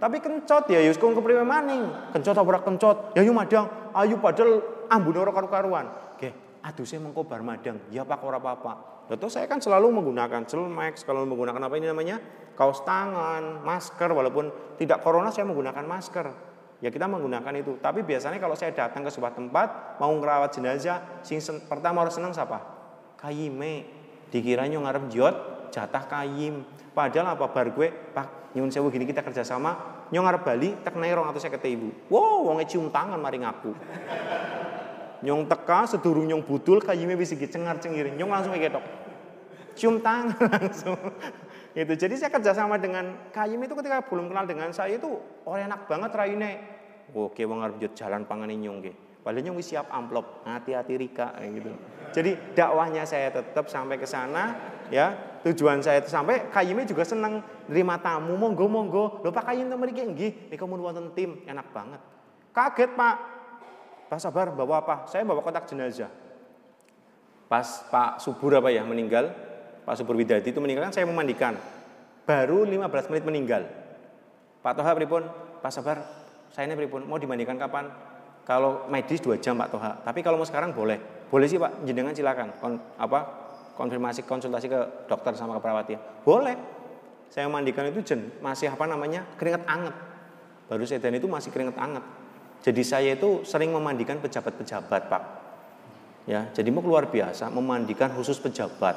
[0.00, 1.84] Tapi kencot ya yus kong kepriwe maning.
[2.16, 3.12] Kencot apa kencot?
[3.12, 3.68] Ya yu madang.
[3.92, 6.16] Ayu padahal ambune ora karu-karuan.
[6.16, 6.32] Nggih,
[6.64, 7.76] aduse mengko bar madang.
[7.92, 9.04] Ya Pak ora apa-apa.
[9.12, 12.22] Betul saya kan selalu menggunakan celmex, kalau menggunakan apa ini namanya
[12.54, 16.26] kaos tangan, masker, walaupun tidak corona saya menggunakan masker.
[16.80, 17.76] Ya kita menggunakan itu.
[17.82, 22.32] Tapi biasanya kalau saya datang ke sebuah tempat mau ngerawat jenazah, sing pertama harus senang
[22.32, 22.56] siapa?
[23.20, 24.00] Kayime.
[24.30, 25.34] Dikira nyong ngarep jot
[25.70, 26.66] jatah kayim.
[26.90, 31.30] Padahal apa bar gue, Pak, nyun sewu gini kita kerjasama, nyong ngarep Bali, tek nerong
[31.30, 31.94] atau saya ibu.
[32.10, 33.72] Wow, wongnya cium tangan mari ngaku.
[35.20, 38.10] Nyong teka sedurung nyong budul kayime wis iki cengar-cengir.
[38.16, 38.84] Nyong langsung ketok.
[39.76, 40.98] Cium tangan langsung.
[41.70, 41.94] itu.
[41.94, 45.06] Jadi saya kerjasama dengan Kayim itu ketika belum kenal dengan saya itu
[45.46, 46.52] orang enak banget raine.
[47.14, 48.96] Oke, wong arep jalan pangane nyong nggih.
[49.20, 51.70] Padahal nyong siap amplop, hati-hati Rika gitu.
[52.10, 54.56] Jadi dakwahnya saya tetap sampai ke sana
[54.92, 55.06] ya.
[55.40, 59.24] Tujuan saya itu sampai Kayime juga senang nerima tamu, monggo monggo.
[59.24, 62.00] Lho Pak Kayim temen iki nggih, niku mun wonten tim, enak banget.
[62.52, 63.16] Kaget Pak,
[64.12, 65.08] Pak sabar bawa apa?
[65.08, 66.12] Saya bawa kotak jenazah.
[67.48, 69.32] Pas Pak Subur apa ya meninggal,
[69.88, 71.56] Pak Subur Widadi itu meninggal kan saya memandikan.
[72.28, 73.62] Baru 15 menit meninggal.
[74.60, 75.24] Pak Toha pripun?
[75.64, 76.04] Pak sabar,
[76.52, 77.08] saya ini pripun?
[77.08, 77.88] Mau dimandikan kapan?
[78.44, 80.04] Kalau medis 2 jam Pak Toha.
[80.04, 81.26] Tapi kalau mau sekarang boleh.
[81.26, 82.54] Boleh sih Pak, jenengan silakan.
[82.98, 83.49] Apa?
[83.80, 85.98] Konfirmasi konsultasi ke dokter sama ke perawatnya.
[86.20, 86.52] Boleh.
[87.32, 89.24] Saya memandikan itu jen masih apa namanya?
[89.40, 89.96] keringat anget.
[90.68, 92.04] Baru sedan itu masih keringat anget.
[92.60, 95.22] Jadi saya itu sering memandikan pejabat-pejabat, Pak.
[96.28, 98.92] Ya, jadi mau luar biasa memandikan khusus pejabat.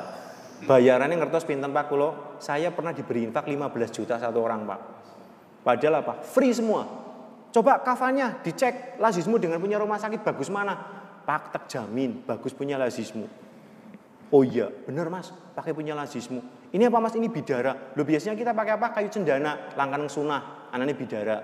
[0.67, 4.79] Bayarannya ngertos pinten Pak kulo, saya pernah diberi infak 15 juta satu orang, Pak.
[5.63, 6.19] Padahal apa?
[6.27, 6.83] Free semua.
[7.55, 10.75] Coba kafannya dicek lazismu dengan punya rumah sakit bagus mana?
[11.23, 13.29] Pak terjamin bagus punya lazismu.
[14.33, 16.41] Oh iya, benar Mas, pakai punya lazismu.
[16.73, 17.13] Ini apa Mas?
[17.13, 17.93] Ini bidara.
[17.93, 18.89] Lo biasanya kita pakai apa?
[18.89, 21.37] Kayu cendana, langkan sunah, anaknya bidara.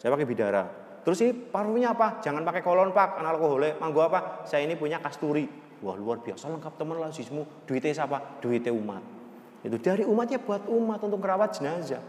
[0.00, 0.64] Saya pakai bidara.
[1.04, 2.24] Terus ini parfumnya apa?
[2.24, 3.76] Jangan pakai kolon pak, alkoholnya.
[3.76, 4.48] Manggo apa?
[4.48, 5.44] Saya ini punya kasturi.
[5.84, 7.44] Wah luar biasa lengkap teman lah sismu.
[7.68, 8.40] Duitnya siapa?
[8.40, 9.04] Duitnya umat.
[9.60, 12.00] Itu dari umatnya buat umat untuk merawat jenazah.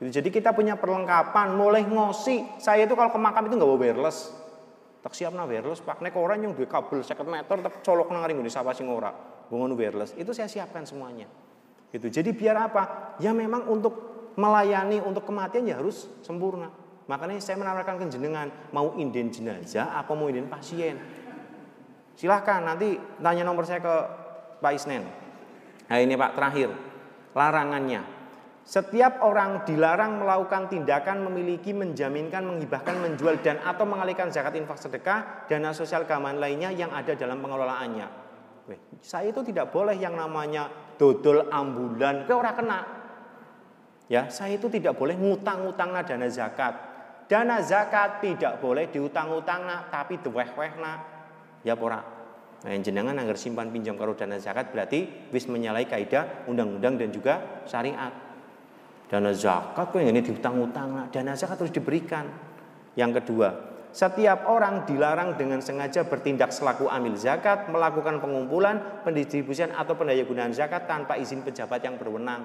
[0.00, 2.56] Jadi kita punya perlengkapan, mulai ngosi.
[2.56, 4.32] Saya itu kalau ke makam itu nggak bawa wireless.
[5.04, 8.24] Tak siap na wireless, pak nek orang yang dua kabel seket meter, tak colok nang
[8.24, 9.37] ring sapa sing ora.
[9.48, 10.12] Bungun wireless.
[10.16, 11.28] Itu saya siapkan semuanya.
[11.88, 12.12] Gitu.
[12.12, 13.16] Jadi biar apa?
[13.20, 16.70] Ya memang untuk melayani untuk kematian ya harus sempurna.
[17.08, 21.00] Makanya saya menawarkan ke jenengan, mau inden jenazah apa mau inden pasien.
[22.12, 23.94] Silahkan nanti tanya nomor saya ke
[24.60, 25.02] Pak Isnen.
[25.88, 26.68] Nah ini Pak terakhir,
[27.32, 28.04] larangannya.
[28.68, 35.48] Setiap orang dilarang melakukan tindakan memiliki, menjaminkan, menghibahkan, menjual dan atau mengalihkan zakat infak sedekah,
[35.48, 38.27] dana sosial keamanan lainnya yang ada dalam pengelolaannya.
[39.00, 42.80] Saya itu tidak boleh yang namanya dodol ambulan, ke orang kena.
[44.08, 46.74] Ya, saya itu tidak boleh ngutang-ngutang dana zakat.
[47.28, 51.00] Dana zakat tidak boleh diutang-utang tapi deweh-weh nak.
[51.60, 52.00] Ya pora.
[52.58, 57.62] Nah, jenengan agar simpan pinjam karo dana zakat berarti wis menyalahi kaidah undang-undang dan juga
[57.68, 58.10] syariat.
[59.12, 62.26] Dana zakat kok ini diutang-utang dana zakat harus diberikan.
[62.98, 63.48] Yang kedua,
[63.92, 70.84] setiap orang dilarang dengan sengaja bertindak selaku amil zakat, melakukan pengumpulan, pendistribusian atau pendayagunaan zakat
[70.84, 72.44] tanpa izin pejabat yang berwenang.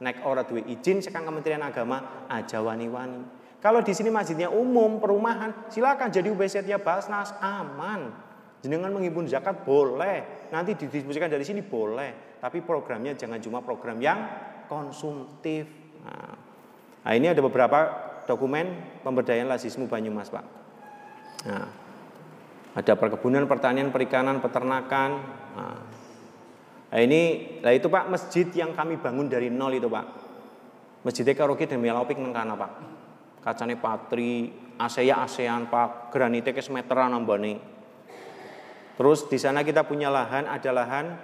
[0.00, 3.48] Nek ora duwe izin sekarang Kementerian Agama aja wani-wani.
[3.58, 8.12] Kalau di sini masjidnya umum, perumahan, silakan jadi UBZ-nya Basnas, aman.
[8.60, 14.18] Jenengan mengimpun zakat boleh, nanti didistribusikan dari sini boleh, tapi programnya jangan cuma program yang
[14.70, 15.66] konsumtif.
[17.02, 17.78] Nah ini ada beberapa
[18.26, 20.65] dokumen pemberdayaan lazismu Banyumas, Pak.
[21.44, 21.68] Nah,
[22.72, 25.10] ada perkebunan, pertanian, perikanan, peternakan.
[25.52, 25.78] Nah,
[26.88, 30.06] nah ini, lah itu Pak masjid yang kami bangun dari nol itu Pak.
[31.04, 32.72] Masjidnya Karoki dan Mialaupik Nengkana Pak
[33.46, 37.54] kacane patri, ASEA ASEAN Pak, granite ke semeteran nambani.
[38.98, 41.14] Terus di sana kita punya lahan, ada lahan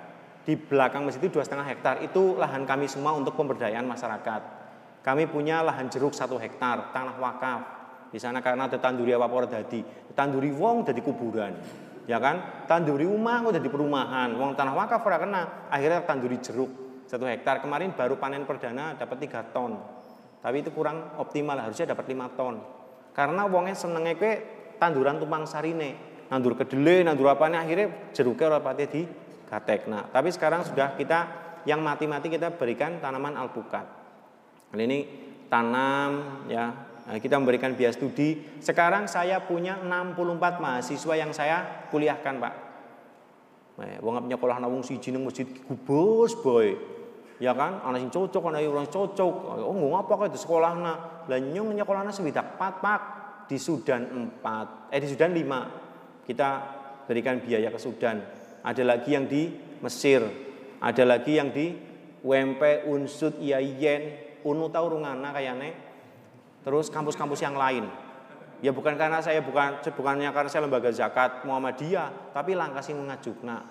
[0.47, 1.99] di belakang masjid itu dua setengah hektar.
[2.07, 4.63] Itu lahan kami semua untuk pemberdayaan masyarakat.
[5.03, 7.82] Kami punya lahan jeruk satu hektar, tanah wakaf.
[8.13, 9.81] Di sana karena ada tanduri apa dadi,
[10.13, 11.53] tanduri wong jadi kuburan.
[12.05, 12.67] Ya kan?
[12.69, 14.37] Tanduri rumah kok jadi perumahan.
[14.37, 15.43] Wong tanah wakaf ora kena.
[15.73, 16.69] Akhirnya tanduri jeruk
[17.09, 17.65] satu hektar.
[17.65, 19.81] Kemarin baru panen perdana dapat tiga ton.
[20.43, 22.59] Tapi itu kurang optimal, harusnya dapat 5 ton.
[23.15, 24.33] Karena wongnya senengnya kue
[24.83, 26.11] tanduran tumpang sarine.
[26.27, 29.03] Nandur kedele, nandur apa nih akhirnya jeruknya ora pati di
[29.47, 29.87] gatek.
[29.87, 31.21] Nah, tapi sekarang sudah kita
[31.69, 33.87] yang mati-mati kita berikan tanaman alpukat.
[34.75, 35.07] Nah, ini
[35.47, 36.75] tanam ya,
[37.07, 38.61] nah, kita memberikan biaya studi.
[38.63, 42.55] Sekarang saya punya 64 mahasiswa yang saya kuliahkan, Pak.
[43.73, 46.77] Nah, wong nyekolah nawung siji ning masjid gubus boy.
[47.43, 47.83] Ya kan?
[47.83, 49.35] Anak sing cocok anak orang cocok.
[49.67, 50.93] Oh nggak apa kok di sekolah na
[51.27, 53.03] lah nyong nyekolahna sewidak pat pak.
[53.51, 55.67] Di Sudan empat eh di Sudan lima.
[56.23, 56.49] Kita
[57.09, 58.23] berikan biaya ke Sudan.
[58.63, 59.51] Ada lagi yang di
[59.83, 60.23] Mesir.
[60.79, 61.75] Ada lagi yang di
[62.23, 64.03] UMP, Unsud, IAIN,
[64.47, 65.75] UNU tahu rungana kayaknya.
[66.63, 67.91] Terus kampus-kampus yang lain.
[68.63, 73.67] Ya bukan karena saya bukan bukannya karena saya lembaga zakat Muhammadiyah, tapi langkah sing ngajukna.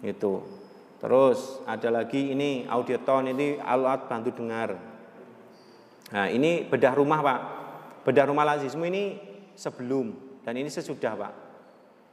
[0.00, 0.40] Itu.
[0.98, 4.74] Terus ada lagi ini audioton ini alat bantu dengar.
[6.08, 7.40] Nah, ini bedah rumah, Pak.
[8.08, 9.20] Bedah rumah lazismu ini
[9.52, 11.32] sebelum dan ini sesudah, Pak.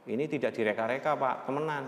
[0.06, 1.84] Ini tidak direka-reka, Pak, temenan.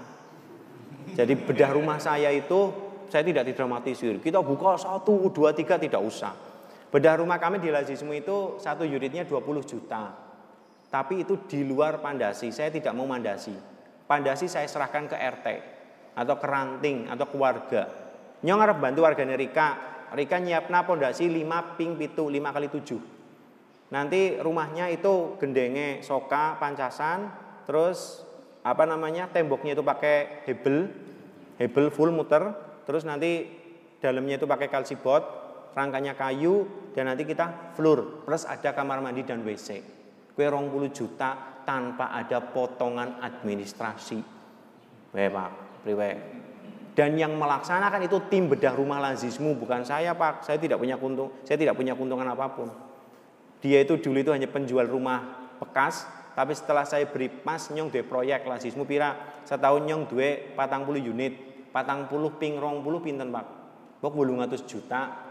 [1.13, 2.73] Jadi bedah rumah saya itu
[3.13, 4.17] saya tidak didramatisir.
[4.25, 6.48] Kita buka satu, dua, tiga tidak usah.
[6.89, 10.17] Bedah rumah kami di Lazismu itu satu unitnya 20 juta.
[10.89, 13.53] Tapi itu di luar pandasi, saya tidak mau mandasi.
[14.09, 15.47] Pandasi saya serahkan ke RT
[16.17, 17.93] atau ke ranting atau keluarga.
[18.41, 19.69] Nyong harap bantu warganya Rika.
[20.17, 23.93] Rika nyiapna pondasi 5 ping pitu 5 kali 7.
[23.93, 27.29] Nanti rumahnya itu gendenge soka pancasan
[27.69, 28.25] terus
[28.65, 30.89] apa namanya temboknya itu pakai hebel
[31.57, 32.53] hebel full muter
[32.85, 33.49] terus nanti
[34.01, 39.43] dalamnya itu pakai kalsibot rangkanya kayu dan nanti kita floor plus ada kamar mandi dan
[39.43, 39.83] WC.
[40.35, 44.19] Kue rong puluh juta tanpa ada potongan administrasi.
[45.13, 45.51] Weh Pak,
[45.83, 46.11] priwe.
[46.95, 50.47] Dan yang melaksanakan itu tim bedah rumah lazismu bukan saya Pak.
[50.47, 52.71] Saya tidak punya kuntung, saya tidak punya keuntungan apa pun.
[53.63, 56.07] Dia itu dulu itu hanya penjual rumah bekas,
[56.39, 61.03] tapi setelah saya beri pas nyong dua proyek lazismu pira setahun nyong dua patang puluh
[61.03, 61.35] unit,
[61.75, 63.47] patang puluh ping rong puluh pinten Pak.
[63.99, 65.28] Bok bulung juta,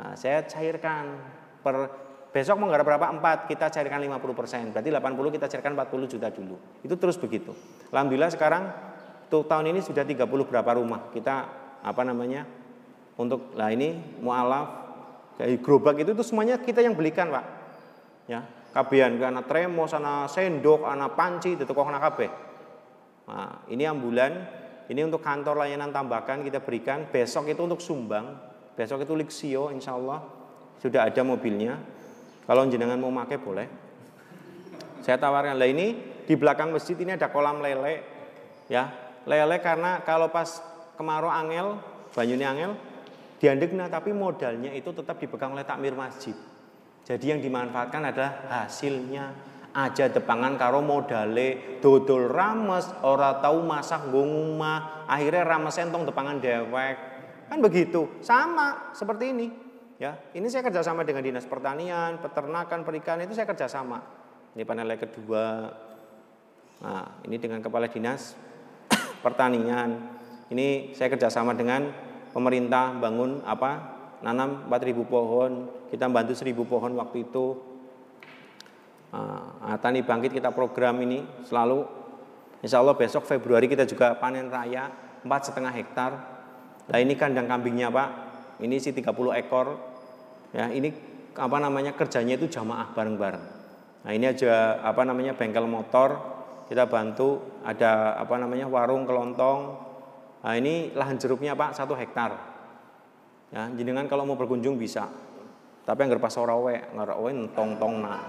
[0.00, 1.20] Nah, saya cairkan
[1.60, 1.92] per
[2.32, 3.06] besok menggarap berapa?
[3.12, 4.72] 4, kita cairkan 50%.
[4.72, 6.56] Berarti 80 kita cairkan 40 juta dulu.
[6.80, 7.52] Itu terus begitu.
[7.92, 8.72] Alhamdulillah sekarang
[9.28, 11.12] tuh tahun ini sudah 30 berapa rumah.
[11.12, 11.34] Kita
[11.84, 12.48] apa namanya?
[13.20, 14.80] Untuk lah ini mualaf
[15.60, 17.44] gerobak itu tuh semuanya kita yang belikan, Pak.
[18.24, 18.40] Ya,
[18.72, 22.30] kabian anak tremos, anak sendok, anak panci, itu kok anak kabeh.
[23.28, 24.32] Nah, ini ambulan,
[24.88, 27.04] ini untuk kantor layanan tambahkan kita berikan.
[27.12, 28.49] Besok itu untuk sumbang
[28.80, 30.24] Besok itu Lexio insya Allah
[30.80, 31.76] sudah ada mobilnya.
[32.48, 33.68] Kalau jenengan mau pakai boleh.
[35.04, 38.00] Saya tawarkan lah ini di belakang masjid ini ada kolam lele
[38.72, 38.88] ya
[39.28, 40.64] lele karena kalau pas
[40.96, 41.76] kemarau angel
[42.16, 42.72] banyunya angel
[43.36, 46.32] diandegna tapi modalnya itu tetap dipegang oleh takmir masjid.
[47.04, 49.28] Jadi yang dimanfaatkan adalah hasilnya
[49.76, 57.09] aja depangan karo modale dodol rames ora tahu masak ngomah akhirnya rames entong depangan dewek
[57.50, 59.50] Kan begitu, sama seperti ini.
[59.98, 63.98] Ya, ini saya kerjasama dengan dinas pertanian, peternakan, perikanan itu saya kerjasama.
[64.54, 65.66] Ini panel kedua.
[66.80, 68.38] Nah, ini dengan kepala dinas
[69.26, 69.98] pertanian.
[70.46, 71.90] Ini saya kerjasama dengan
[72.30, 73.70] pemerintah bangun apa
[74.22, 75.50] nanam 4000 pohon.
[75.90, 77.46] Kita bantu 1000 pohon waktu itu.
[79.10, 81.82] Nah, Tani Bangkit kita program ini selalu.
[82.62, 84.88] Insya Allah besok Februari kita juga panen raya
[85.20, 86.39] empat setengah hektar
[86.90, 88.08] Nah ini kandang kambingnya Pak,
[88.66, 89.78] ini sih 30 ekor.
[90.50, 90.90] Ya ini
[91.38, 93.44] apa namanya kerjanya itu jamaah bareng-bareng.
[94.02, 96.18] Nah ini aja apa namanya bengkel motor
[96.66, 99.78] kita bantu ada apa namanya warung kelontong.
[100.42, 102.34] Nah ini lahan jeruknya Pak satu hektar.
[103.54, 105.06] Ya jenengan kalau mau berkunjung bisa.
[105.86, 108.22] Tapi yang pas orawe, ngarawe tong tong nak.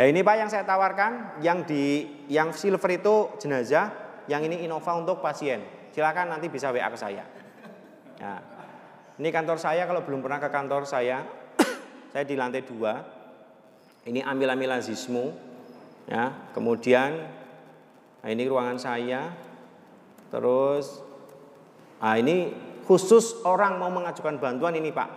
[0.00, 3.92] Ya ini Pak yang saya tawarkan, yang di yang silver itu jenazah,
[4.28, 7.24] yang ini Innova untuk pasien silakan nanti bisa WA ke saya.
[8.18, 8.42] Ya.
[9.18, 11.26] Ini kantor saya kalau belum pernah ke kantor saya,
[12.14, 13.02] saya di lantai dua.
[14.06, 15.34] Ini ambil-ambilan zismu,
[16.06, 16.50] ya.
[16.54, 17.10] Kemudian
[18.18, 19.30] nah ini ruangan saya.
[20.28, 21.00] Terus,
[22.04, 22.52] nah ini
[22.84, 25.08] khusus orang mau mengajukan bantuan ini Pak,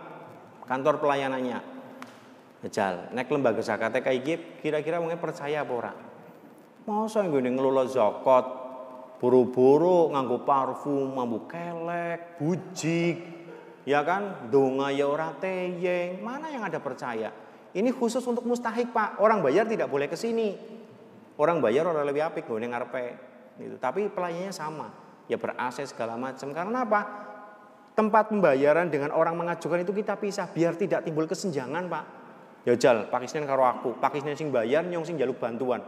[0.64, 1.60] kantor pelayanannya.
[2.70, 5.92] Jal, nek lembaga zakat kayak kira-kira mungkin percaya apa ora?
[6.86, 8.61] Mau saya ngelola zakat
[9.22, 13.22] buru-buru nganggo parfum, mambu kelek, bujik,
[13.86, 14.50] ya kan?
[14.50, 16.18] Donga ya ora teyeng.
[16.18, 17.30] Mana yang ada percaya?
[17.70, 19.22] Ini khusus untuk mustahik, Pak.
[19.22, 20.58] Orang bayar tidak boleh ke sini.
[21.38, 23.06] Orang bayar orang lebih apik gue ngarepe.
[23.62, 23.78] Gitu.
[23.78, 24.90] Tapi pelayannya sama.
[25.30, 26.50] Ya berakses segala macam.
[26.50, 27.00] Karena apa?
[27.94, 32.04] Tempat pembayaran dengan orang mengajukan itu kita pisah biar tidak timbul kesenjangan, Pak.
[32.68, 35.80] Ya jal, Pakistan karo aku, Pakistan sing bayar, nyong sing jaluk bantuan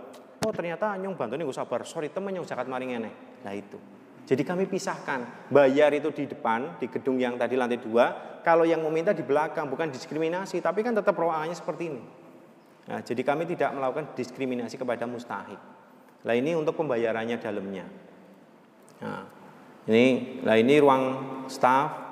[0.44, 1.82] oh ternyata nyong bantu nih sabar.
[1.88, 3.10] Sorry temen nyong zakat maring ini.
[3.42, 3.80] Nah itu.
[4.24, 5.48] Jadi kami pisahkan.
[5.52, 8.36] Bayar itu di depan di gedung yang tadi lantai dua.
[8.44, 12.02] Kalau yang meminta di belakang bukan diskriminasi tapi kan tetap ruangannya seperti ini.
[12.84, 15.56] Nah, jadi kami tidak melakukan diskriminasi kepada mustahik.
[16.24, 17.84] Lah ini untuk pembayarannya dalamnya.
[19.00, 19.24] Nah,
[19.88, 21.02] ini lah ini ruang
[21.48, 22.04] staff.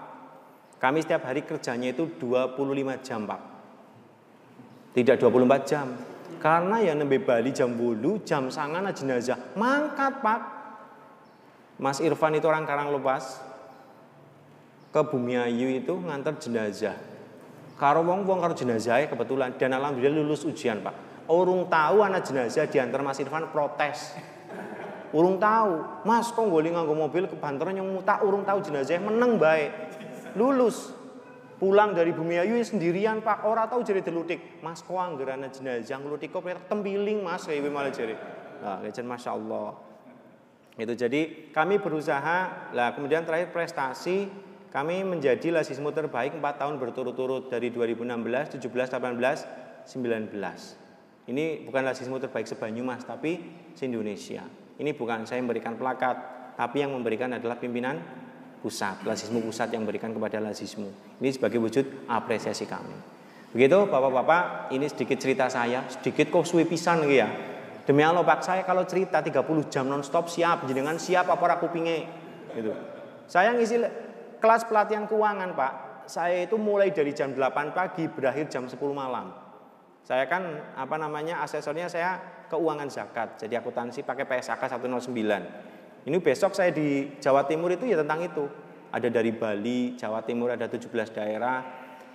[0.80, 3.40] Kami setiap hari kerjanya itu 25 jam Pak.
[4.92, 5.86] Tidak 24 jam
[6.42, 9.38] karena yang nembe Bali jam bulu, jam sangana jenazah.
[9.54, 10.40] Mangkat pak.
[11.78, 13.54] Mas Irfan itu orang Karang Lepas.
[14.92, 16.92] ke Bumiayu itu ngantar jenazah.
[17.80, 21.24] Karo wong wong karo jenazah kebetulan dan alhamdulillah lulus ujian pak.
[21.32, 24.12] Urung tahu anak jenazah diantar Mas Irfan protes.
[25.16, 29.40] Urung tahu, Mas kok golek nganggo mobil ke banter yang tak urung tahu jenazah meneng
[29.40, 29.72] baik.
[30.36, 30.92] Lulus.
[31.62, 34.58] Pulang dari Bumiayu sendirian Pak, ora tahu jadi delutik.
[34.66, 38.18] Mas kok anggaran jenazah nglutik kok tembiling Mas kayak malah jadi.
[38.58, 39.78] Nah, Masya Allah.
[40.74, 44.26] Itu jadi kami berusaha, lah kemudian terakhir prestasi
[44.74, 51.30] kami menjadi lasismo terbaik 4 tahun berturut-turut dari 2016, 17, 18, 19.
[51.30, 53.38] Ini bukan lasismo terbaik sebanyumas tapi
[53.78, 54.42] se-Indonesia.
[54.82, 56.16] Ini bukan saya memberikan plakat,
[56.58, 58.02] tapi yang memberikan adalah pimpinan
[58.62, 61.18] pusat, lasismo pusat yang memberikan kepada lasismo.
[61.18, 62.94] Ini sebagai wujud apresiasi kami.
[63.52, 67.26] Begitu Bapak-bapak, ini sedikit cerita saya, sedikit kok suwi pisan ya.
[67.82, 72.06] Demi Allah Pak, saya kalau cerita 30 jam nonstop siap, jenengan siap apa aku pinge
[72.54, 72.70] gitu.
[73.26, 73.82] Saya ngisi
[74.38, 75.72] kelas pelatihan keuangan Pak,
[76.06, 79.34] saya itu mulai dari jam 8 pagi berakhir jam 10 malam.
[80.06, 80.42] Saya kan
[80.78, 85.71] apa namanya asesornya saya keuangan zakat, jadi akuntansi pakai PSAK 109.
[86.02, 88.44] Ini besok saya di Jawa Timur itu ya tentang itu.
[88.92, 91.62] Ada dari Bali, Jawa Timur ada 17 daerah.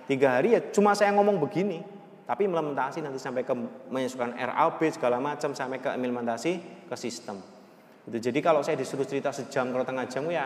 [0.04, 1.80] Tiga hari ya cuma saya ngomong begini.
[2.28, 3.56] Tapi implementasi nanti sampai ke
[3.88, 7.40] menyusukan RAB segala macam sampai ke implementasi ke sistem.
[8.04, 10.44] Itu jadi kalau saya disuruh cerita sejam kalau tengah jam ya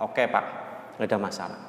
[0.00, 0.44] oke Pak
[0.96, 1.60] nggak ada masalah.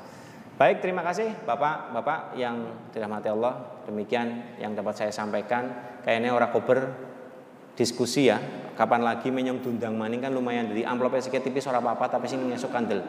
[0.53, 3.83] Baik, terima kasih Bapak-bapak yang dirahmati Allah.
[3.83, 5.67] Demikian yang dapat saya sampaikan.
[6.05, 6.79] Kayaknya orang kober
[7.73, 8.39] diskusi ya.
[8.73, 12.49] Kapan lagi menyong dundang maning kan lumayan jadi amplopnya sedikit tipis orang apa-apa tapi sini
[12.49, 13.05] ngesuk kandel.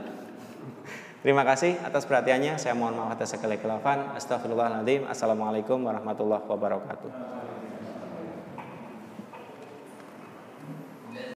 [1.24, 2.60] Terima kasih atas perhatiannya.
[2.60, 4.12] Saya mohon maaf atas segala kelafan.
[4.12, 5.08] Astagfirullahaladzim.
[5.08, 7.53] Assalamualaikum warahmatullahi wabarakatuh.